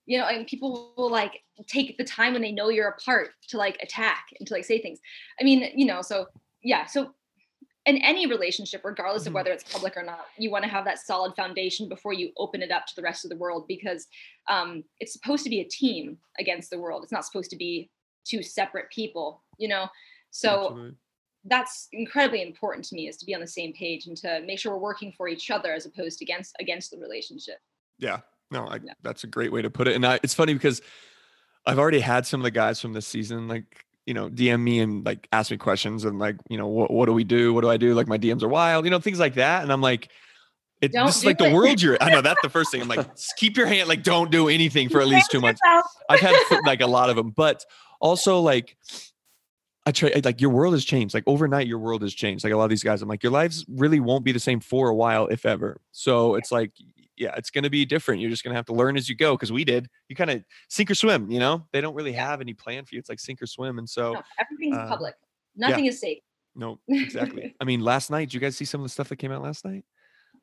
[0.07, 3.59] you know, and people will like take the time when they know you're apart to
[3.59, 4.99] like attack and to like say things.
[5.41, 6.27] I mean, you know, so
[6.63, 7.15] yeah, so
[7.89, 10.99] in any relationship, regardless of whether it's public or not, you want to have that
[10.99, 14.07] solid foundation before you open it up to the rest of the world because
[14.49, 17.03] um, it's supposed to be a team against the world.
[17.03, 17.91] It's not supposed to be
[18.27, 19.87] two separate people, you know.
[20.31, 20.97] So Absolutely.
[21.47, 24.59] that's incredibly important to me is to be on the same page and to make
[24.59, 27.57] sure we're working for each other as opposed to against against the relationship.
[27.99, 28.19] yeah,
[28.51, 28.93] no, I, Yeah.
[29.03, 29.97] that's a great way to put it.
[29.97, 30.83] And I, it's funny because
[31.65, 34.81] I've already had some of the guys from this season, like, you know, DM me
[34.81, 37.53] and like ask me questions and like, you know, what, what do we do?
[37.53, 37.93] What do I do?
[37.93, 39.63] Like my DMs are wild, you know, things like that.
[39.63, 40.09] And I'm like,
[40.81, 41.99] it, Don't this is do like the world you're.
[42.01, 42.81] I know that's the first thing.
[42.81, 43.07] I'm like,
[43.37, 45.61] keep your hand, like, don't do anything for at least two months.
[46.09, 46.35] I've had
[46.65, 47.67] like a lot of them, but
[48.01, 48.79] also like
[49.85, 51.13] I try like your world has changed.
[51.13, 52.45] Like overnight, your world has changed.
[52.45, 54.61] Like a lot of these guys, I'm like, your lives really won't be the same
[54.61, 55.83] for a while, if ever.
[55.93, 56.73] So it's like,
[57.19, 58.21] yeah, it's gonna be different.
[58.21, 59.37] You're just gonna have to learn as you go.
[59.37, 59.89] Cause we did.
[60.09, 61.67] You kind of sink or swim, you know?
[61.73, 62.99] They don't really have any plan for you.
[62.99, 63.79] It's like sink or swim.
[63.79, 65.15] And so No, everything's uh, public.
[65.57, 66.19] Nothing is safe.
[66.55, 67.55] no, exactly.
[67.61, 69.43] I mean, last night, did you guys see some of the stuff that came out
[69.43, 69.85] last night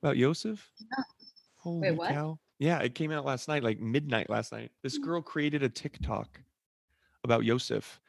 [0.01, 0.69] about Yosef?
[0.97, 1.03] No.
[1.57, 2.11] Holy what?
[2.11, 2.37] cow.
[2.59, 4.71] Yeah, it came out last night, like midnight last night.
[4.83, 6.39] This girl created a TikTok
[7.23, 7.99] about Yosef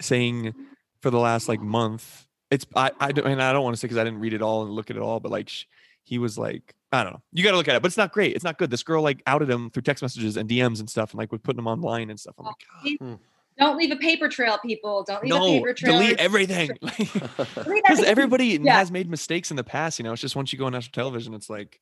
[0.00, 0.54] saying
[1.00, 3.86] for the last like month, it's I I don't and I don't want to say
[3.86, 5.64] because I didn't read it all and look at it all, but like sh-
[6.04, 7.22] he was like, I don't know.
[7.32, 8.34] You got to look at it, but it's not great.
[8.36, 8.70] It's not good.
[8.70, 11.40] This girl like outed him through text messages and DMs and stuff and like was
[11.42, 12.34] putting him online and stuff.
[12.38, 12.96] I'm like, See?
[12.98, 13.18] God,
[13.58, 15.02] Don't leave a paper trail, people.
[15.04, 15.92] Don't leave a paper trail.
[15.98, 16.70] delete everything.
[16.82, 18.04] Delete because everything.
[18.06, 18.74] everybody Yeah.
[18.78, 19.98] has made mistakes in the past.
[19.98, 21.80] You know, it's just once you go on national television, it's like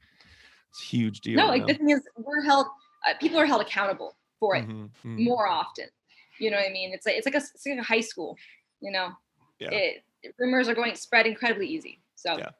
[0.70, 1.36] it's a huge deal.
[1.36, 1.66] No, you like know?
[1.68, 2.66] the thing is, we're held.
[3.08, 5.24] Uh, people are held accountable for it Mhm, mhm.
[5.24, 5.86] more often.
[6.38, 6.92] You know what I mean?
[6.92, 8.36] It's like it's like a, it's like a high school.
[8.80, 9.08] You know,
[9.58, 9.70] Yeah.
[9.72, 10.04] it,
[10.38, 12.00] rumors are going spread incredibly easy.
[12.14, 12.50] So Yeah.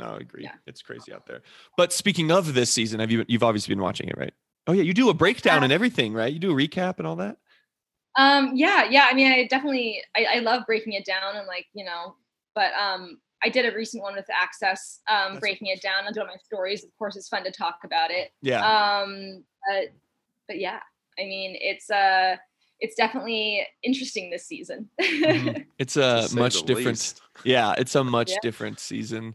[0.00, 0.42] No, I agree.
[0.44, 0.54] Yeah.
[0.66, 1.42] It's crazy out there.
[1.76, 4.32] But speaking of this season, have you you've obviously been watching it, right?
[4.66, 6.32] Oh yeah, you do a breakdown and everything, right?
[6.32, 7.36] You do a recap and all that.
[8.16, 9.06] Um, yeah, yeah.
[9.10, 12.16] I mean, I definitely, I, I love breaking it down and like, you know,
[12.54, 16.04] but um, I did a recent one with Access, um, That's breaking it down.
[16.06, 16.84] I'll do it my stories.
[16.84, 18.32] Of course, it's fun to talk about it.
[18.42, 18.60] Yeah.
[18.66, 19.92] Um, but,
[20.48, 20.80] but yeah,
[21.18, 22.36] I mean, it's uh,
[22.80, 24.88] it's definitely interesting this season.
[25.00, 25.66] Mhm.
[25.78, 26.86] It's a much different.
[26.88, 27.22] least.
[27.44, 28.36] Yeah, it's a much Yeah.
[28.42, 29.34] different season.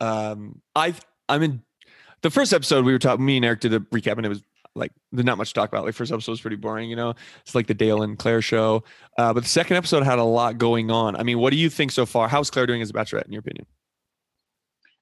[0.00, 1.62] Um, I've I'm in
[2.22, 3.24] the first episode we were talking.
[3.24, 4.42] Me and Eric did a recap, and it was
[4.74, 5.84] like there's not much to talk about.
[5.84, 7.14] Like first episode was pretty boring, you know.
[7.42, 8.84] It's like the Dale and Clare show.
[9.18, 11.16] Uh, but the second episode had a lot going on.
[11.16, 12.28] I mean, what do you think so far?
[12.28, 13.66] How's Clare doing as a bachelorette, in your opinion?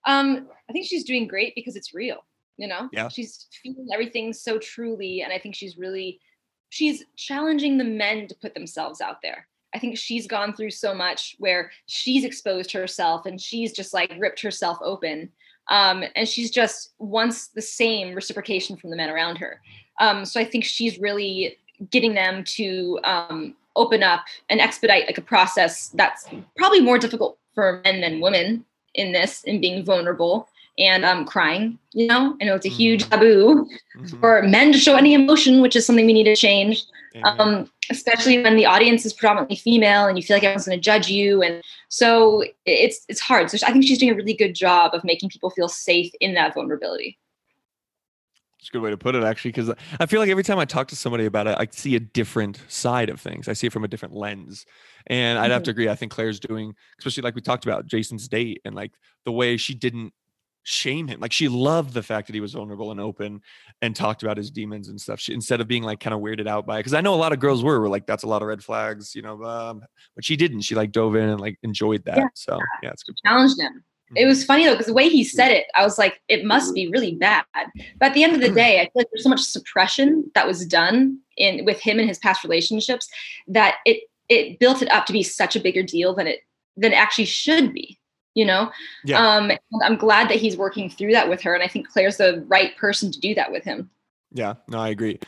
[0.06, 2.18] um, I think she's doing great because it's real.
[2.56, 3.08] You know, Yeah.
[3.08, 6.20] she's feeling everything so truly, and I think she's really,
[6.68, 9.48] she's challenging the men to put themselves out there.
[9.74, 14.14] I think she's gone through so much where she's exposed herself and she's just like
[14.18, 15.30] ripped herself open.
[15.68, 19.60] Um, and she's just wants the same reciprocation from the men around her.
[20.00, 21.56] Um, so I think she's really
[21.90, 27.38] getting them to um, open up and expedite like a process that's probably more difficult
[27.54, 28.64] for men than women
[28.94, 30.48] in this in being vulnerable
[30.78, 31.78] and um, crying.
[31.92, 33.10] You know, I know it's a huge Mhm.
[33.10, 34.20] taboo Mhm.
[34.20, 36.82] for men to show any emotion, which is something we need to change.
[37.22, 40.82] Um, especially when the audience is predominantly female and you feel like everyone's going to
[40.82, 43.50] judge you, and so it's it's hard.
[43.50, 46.34] So I think she's doing a really good job of making people feel safe in
[46.34, 47.16] that vulnerability.
[48.58, 49.70] It's a good way to put it, actually, because
[50.00, 52.62] I feel like every time I talk to somebody about it, I see a different
[52.66, 53.46] side of things.
[53.46, 54.64] I see it from a different lens.
[55.06, 55.88] And I'd have to agree.
[55.90, 58.92] I think Clare's doing, especially like we talked about Jason's date and like
[59.26, 60.14] the way she didn't
[60.64, 61.20] shame him.
[61.20, 63.40] Like she loved the fact that he was vulnerable and open
[63.82, 65.20] and talked about his demons and stuff.
[65.20, 66.82] She, instead of being like kind of weirded out by it.
[66.82, 68.64] Cause I know a lot of girls were, were like, that's a lot of red
[68.64, 69.82] flags, you know, um,
[70.14, 70.62] but she didn't.
[70.62, 72.18] She like dove in and like enjoyed that.
[72.18, 72.26] Yeah.
[72.34, 73.16] So yeah, it's good.
[73.24, 73.84] Challenged him.
[74.16, 76.74] It was funny though because the way he said it, I was like, it must
[76.74, 77.44] be really bad.
[77.98, 80.46] But at the end of the day, I feel like there's so much suppression that
[80.46, 83.08] was done in with him and his past relationships
[83.48, 86.40] that it it built it up to be such a bigger deal than it
[86.76, 87.98] than it actually should be.
[88.34, 88.70] You know,
[89.04, 89.24] Yeah.
[89.24, 92.16] um, and I'm glad that he's working through that with her, and I think Clare's
[92.16, 93.90] the right person to do that with him.
[94.32, 95.20] Yeah, no, I agree.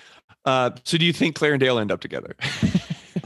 [0.44, 2.36] Uh, so do you think Claire and Dale end up together?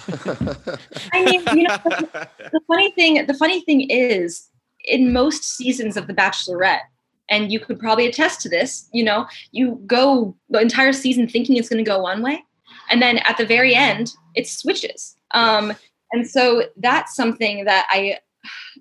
[1.13, 4.49] I mean, you know, the funny thing the funny thing is
[4.85, 6.81] in most seasons of the bachelorette
[7.29, 11.57] and you could probably attest to this you know you go the entire season thinking
[11.57, 12.43] it's going to go one way
[12.91, 15.73] and then at the very end it switches um
[16.13, 18.19] and so that's something that i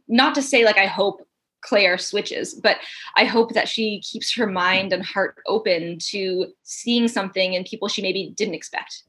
[0.09, 1.25] not to say like i hope
[1.61, 2.77] clare switches but
[3.15, 7.87] i hope that she keeps her mind and heart open to seeing something in people
[7.87, 9.03] she maybe didn't expect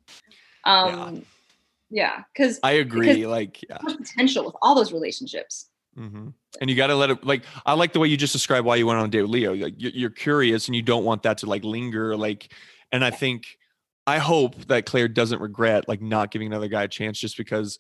[0.64, 1.24] um
[1.90, 3.26] yeah because I agree.
[3.26, 3.78] Like, yeah.
[3.78, 5.68] potential with all those relationships.
[5.94, 6.28] hmm
[6.61, 8.76] And you got to let it like I like the way you just described why
[8.76, 9.55] you went on a date with Leo.
[9.55, 12.16] Like you're, you're curious and you don't want that to like linger.
[12.16, 12.53] Like,
[12.92, 13.59] and I think
[14.07, 17.78] I hope that Clare doesn't regret like not giving another guy a chance just because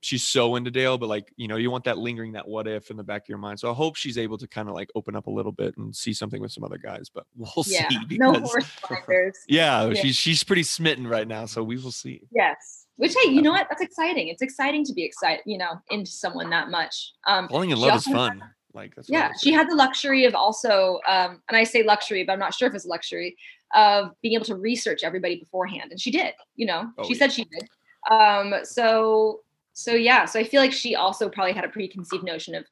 [0.00, 0.98] she's so into Dale.
[0.98, 3.28] But like you know you want that lingering that what if in the back of
[3.28, 3.60] your mind.
[3.60, 5.94] So I hope she's able to kind of like open up a little bit and
[5.94, 7.08] see something with some other guys.
[7.12, 7.98] But we'll Yeah, see.
[8.18, 9.38] no horse blinders.
[9.48, 9.94] yeah, Yeah.
[10.00, 11.46] she's she's pretty smitten right now.
[11.46, 12.22] So we will see.
[12.32, 12.86] Yes.
[12.96, 13.66] Which hey, you know what?
[13.70, 14.28] That's exciting.
[14.28, 17.12] It's exciting to be excited, you know, into someone that much.
[17.26, 18.42] Um, Falling in love is also had- fun.
[18.72, 22.22] Like that's what yeah, she had the luxury of also, um, and I say luxury,
[22.22, 23.36] but I'm not sure if it's luxury
[23.74, 26.34] of being able to research everybody beforehand, and she did.
[26.54, 27.18] You know, Oh, she yeah.
[27.18, 27.68] said she did.
[28.08, 29.40] Um, so,
[29.72, 32.64] so yeah, so I feel like she also probably had a preconceived notion of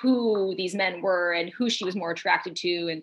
[0.00, 3.02] who these men were and who she was more attracted to, and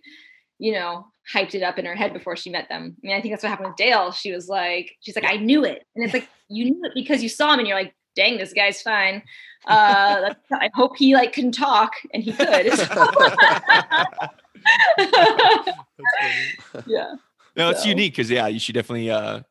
[0.60, 2.96] you know, hyped it up in her head before she met them.
[3.04, 4.12] I mean, I think that's what happened with Dale.
[4.12, 7.22] She was like, she's like, I knew it, and it's like you knew it because
[7.22, 9.22] you saw him, and you're like, dang, this guy's fine.
[9.68, 12.68] Uh, that's- I hope he like can talk, and he could.
[16.88, 17.14] yeah.
[17.56, 19.42] No, it's So- unique because yeah, you should definitely uh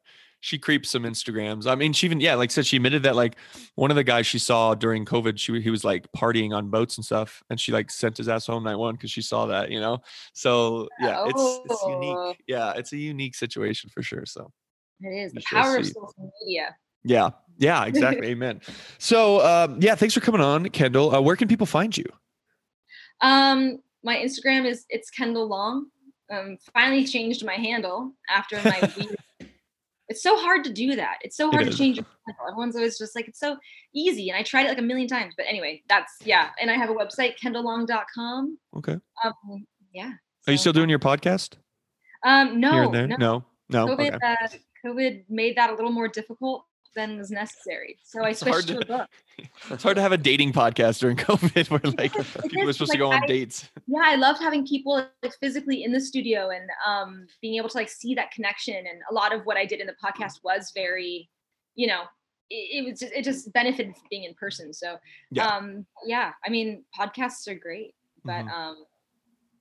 [0.47, 1.66] she creeps some Instagrams.
[1.66, 3.34] I mean, she even yeah, like I said, she admitted that like
[3.74, 6.97] one of the guys she saw during COVID, she he was like partying on boats
[6.99, 9.72] and stuff, and she like sent his ass home night one because she saw that,
[9.72, 9.99] you know.
[10.34, 11.90] So yeah, it's it's Oh.
[11.90, 12.44] unique.
[12.47, 14.24] Yeah, it's a unique situation for sure.
[14.24, 14.53] So
[15.01, 16.76] It is the power of social media.
[17.03, 18.28] yeah, yeah, exactly.
[18.34, 18.61] Amen.
[18.99, 21.12] So um, yeah, thanks for coming on, Kendall.
[21.12, 22.07] Uh, where can people find you?
[23.20, 25.86] Um, my Instagram is it's Kendall Long.
[26.30, 28.80] Um, finally changed my handle after my.
[30.09, 31.16] it's so hard to do that.
[31.22, 32.46] It's so It hard to change your handle.
[32.48, 33.57] Everyone's always just like it's so
[33.94, 35.34] easy, and I tried it like a million times.
[35.36, 36.50] But anyway, that's yeah.
[36.61, 38.59] And I have a website kendalllong.com.
[38.76, 38.96] Okay.
[39.24, 40.12] Um, yeah.
[40.46, 41.54] Are you still doing your podcast
[42.24, 43.07] Um, no, no.
[43.07, 43.86] No, no.
[43.86, 44.26] COVID, Okay.
[44.26, 44.48] uh,
[44.86, 46.64] COVID made that a little more difficult
[46.97, 47.99] than was necessary.
[48.03, 49.09] So I switched to, to, a book.
[49.70, 52.12] It's hard to have a dating podcast during COVID where like
[52.49, 53.70] people are supposed like, to go on I, dates.
[53.86, 57.76] Yeah, I loved having people like physically in the studio and um, being able to
[57.76, 58.76] like see that connection.
[58.76, 61.30] And a lot of what I did in the podcast was very,
[61.76, 62.03] you know,
[62.51, 64.72] it, it was just, it just benefited being in person.
[64.72, 64.97] So
[65.30, 65.47] yeah.
[65.47, 67.94] um yeah, I mean podcasts are great,
[68.24, 68.49] but mm-hmm.
[68.49, 68.84] um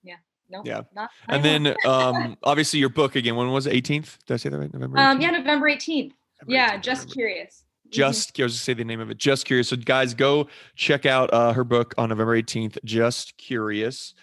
[0.04, 0.16] yeah.
[0.50, 0.82] Nope, yeah.
[0.96, 3.74] Not, and then um obviously your book again, when was it?
[3.84, 4.18] 18th?
[4.26, 4.74] Did I say that right?
[4.74, 5.12] November 18th?
[5.12, 6.14] Um yeah, November 18th.
[6.48, 7.64] Yeah, 18th, just curious.
[7.90, 9.18] Just I was just say the name of it.
[9.18, 9.70] Just curious.
[9.70, 12.78] So guys, go check out uh, her book on November 18th.
[12.84, 14.14] Just curious.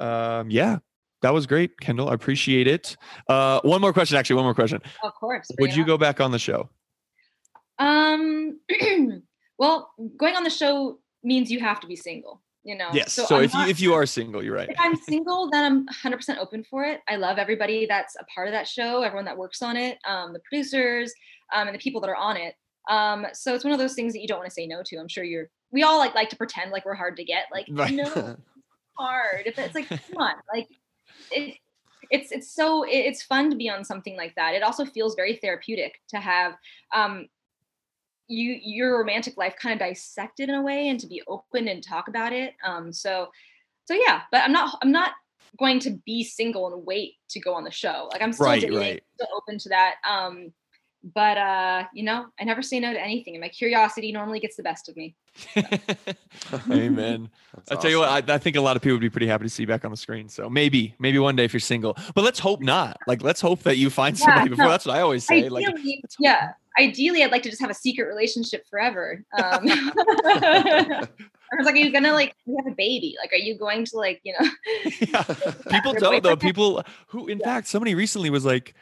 [0.00, 0.78] Um, yeah,
[1.22, 2.10] that was great, Kendall.
[2.10, 2.96] I appreciate it.
[3.28, 4.36] Uh, one more question, actually.
[4.36, 4.80] One more question.
[5.02, 5.50] of course.
[5.60, 6.68] Would it you go back on the show?
[7.78, 8.60] Um,
[9.58, 12.88] well, going on the show means you have to be single, you know.
[12.92, 13.12] Yes.
[13.12, 14.68] So, I'm if you if you are single, you're right.
[14.68, 17.00] if I'm single, then I'm 100% open for it.
[17.08, 20.32] I love everybody that's a part of that show, everyone that works on it, um,
[20.32, 21.12] the producers,
[21.54, 22.54] um, and the people that are on it.
[22.88, 24.96] Um, so it's one of those things that you don't want to say no to.
[24.96, 25.48] I'm sure you're.
[25.70, 27.44] We all like like to pretend like we're hard to get.
[27.52, 27.92] Like Right.
[27.92, 28.36] no,
[28.98, 29.42] hard.
[29.46, 30.68] If it's like, come on, like
[31.30, 31.56] it,
[32.10, 34.54] it's it's so it's fun to be on something like that.
[34.54, 36.54] It also feels very therapeutic to have
[36.94, 37.26] um,
[38.28, 41.82] you your romantic life kind of dissected in a way and to be open and
[41.82, 42.54] talk about it.
[42.64, 43.28] Um, so
[43.86, 45.12] so yeah, but I'm not I'm not
[45.58, 48.08] going to be single and wait to go on the show.
[48.12, 49.02] Like I'm still Right, dating, right.
[49.14, 49.96] still open to that.
[50.08, 50.52] Um,
[51.14, 54.56] but uh, you know, I never say no to anything, and my curiosity normally gets
[54.56, 55.16] the best of me.
[56.70, 57.28] Amen.
[57.54, 58.30] That's I tell you what.
[58.30, 59.84] I, I think a lot of people would be pretty happy to see you back
[59.84, 60.28] on the screen.
[60.28, 62.98] So maybe, maybe one day if you're single, but let's hope not.
[63.06, 64.66] Like, let's hope that you find Yeah, somebody before.
[64.66, 64.70] no.
[64.70, 65.38] That's what I always say.
[65.38, 65.74] Ideally, Like,
[66.18, 66.52] yeah.
[66.78, 69.24] Ideally, I'd like to just have a secret relationship forever.
[69.38, 69.60] Um,
[71.52, 73.14] I was like, are you gonna like you have a baby?
[73.20, 74.48] Like, are you going to like you know?
[75.00, 75.22] yeah.
[75.70, 76.36] People don't though.
[76.36, 78.74] People who, in fact, somebody recently was like,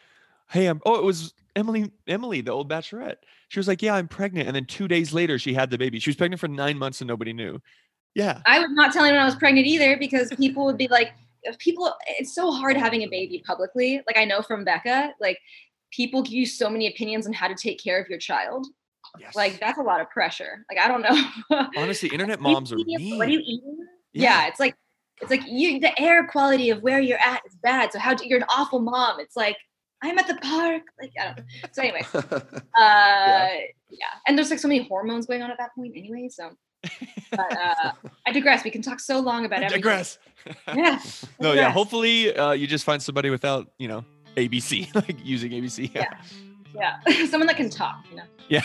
[0.49, 1.91] "Hey, I'm." Oh, it was Emily.
[2.07, 3.17] Emily, the old bachelorette.
[3.49, 5.99] She was like, "Yeah, I'm pregnant," and then two days later, she had the baby.
[5.99, 7.61] She was pregnant for nine months and nobody knew.
[8.15, 8.41] Yeah.
[8.47, 11.13] I was not telling anyone I was pregnant either because people would be like,
[11.59, 11.93] people.
[12.19, 14.01] It's so hard having a baby publicly.
[14.07, 15.39] Like I know from Becca, like
[15.91, 18.67] people give you so many opinions on how to take care of your child.
[19.19, 19.35] Yes.
[19.35, 20.65] Like that's a lot of pressure.
[20.71, 21.69] Like I don't know.
[21.77, 23.19] honestly, internet What are you moms are mean.
[23.19, 23.87] What are you eating?
[24.13, 24.47] Yeah.
[24.47, 24.77] it's like
[25.21, 27.93] it's like you the air quality of where you're at is bad.
[27.93, 29.21] So how do you're an awful mom?
[29.21, 29.57] It's like
[30.03, 30.83] I'm at the park.
[31.01, 31.45] Like I don't know.
[31.73, 33.49] So anyway, uh
[33.89, 34.13] yeah.
[34.27, 36.29] And there's like so many hormones going on at that point anyway.
[36.31, 36.51] So
[37.31, 37.93] but uh
[38.27, 38.65] I digress.
[38.65, 39.83] We can talk so long about I everything.
[39.83, 40.19] digress.
[40.75, 41.01] Yeah.
[41.41, 41.71] no, yeah.
[41.71, 44.05] Hopefully, uh, you just find somebody without, you know,
[44.37, 45.95] ABC, like using ABC.
[45.95, 46.15] Yeah.
[46.75, 47.27] Yeah.
[47.27, 48.23] Someone that can talk, you know.
[48.51, 48.63] Yeah.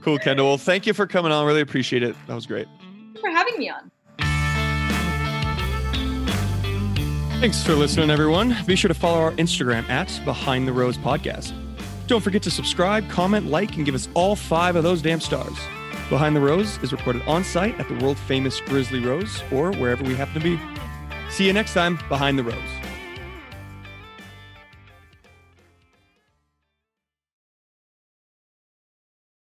[0.00, 0.46] cool, Kendall.
[0.46, 1.44] Well, thank you for coming on.
[1.46, 2.16] Really appreciate it.
[2.26, 2.66] That was great.
[3.20, 3.90] for having me on.
[7.40, 8.56] Thanks for listening, everyone.
[8.66, 11.52] Be sure to follow our Instagram at Behind the Rose Podcast.
[12.06, 15.52] Don't forget to subscribe, comment, like, and give us all five of those damn stars.
[16.08, 20.02] Behind the Rose is recorded on site at the world famous Grizzly Rose or wherever
[20.02, 20.58] we happen to be.
[21.30, 22.54] See you next time, Behind the Rose.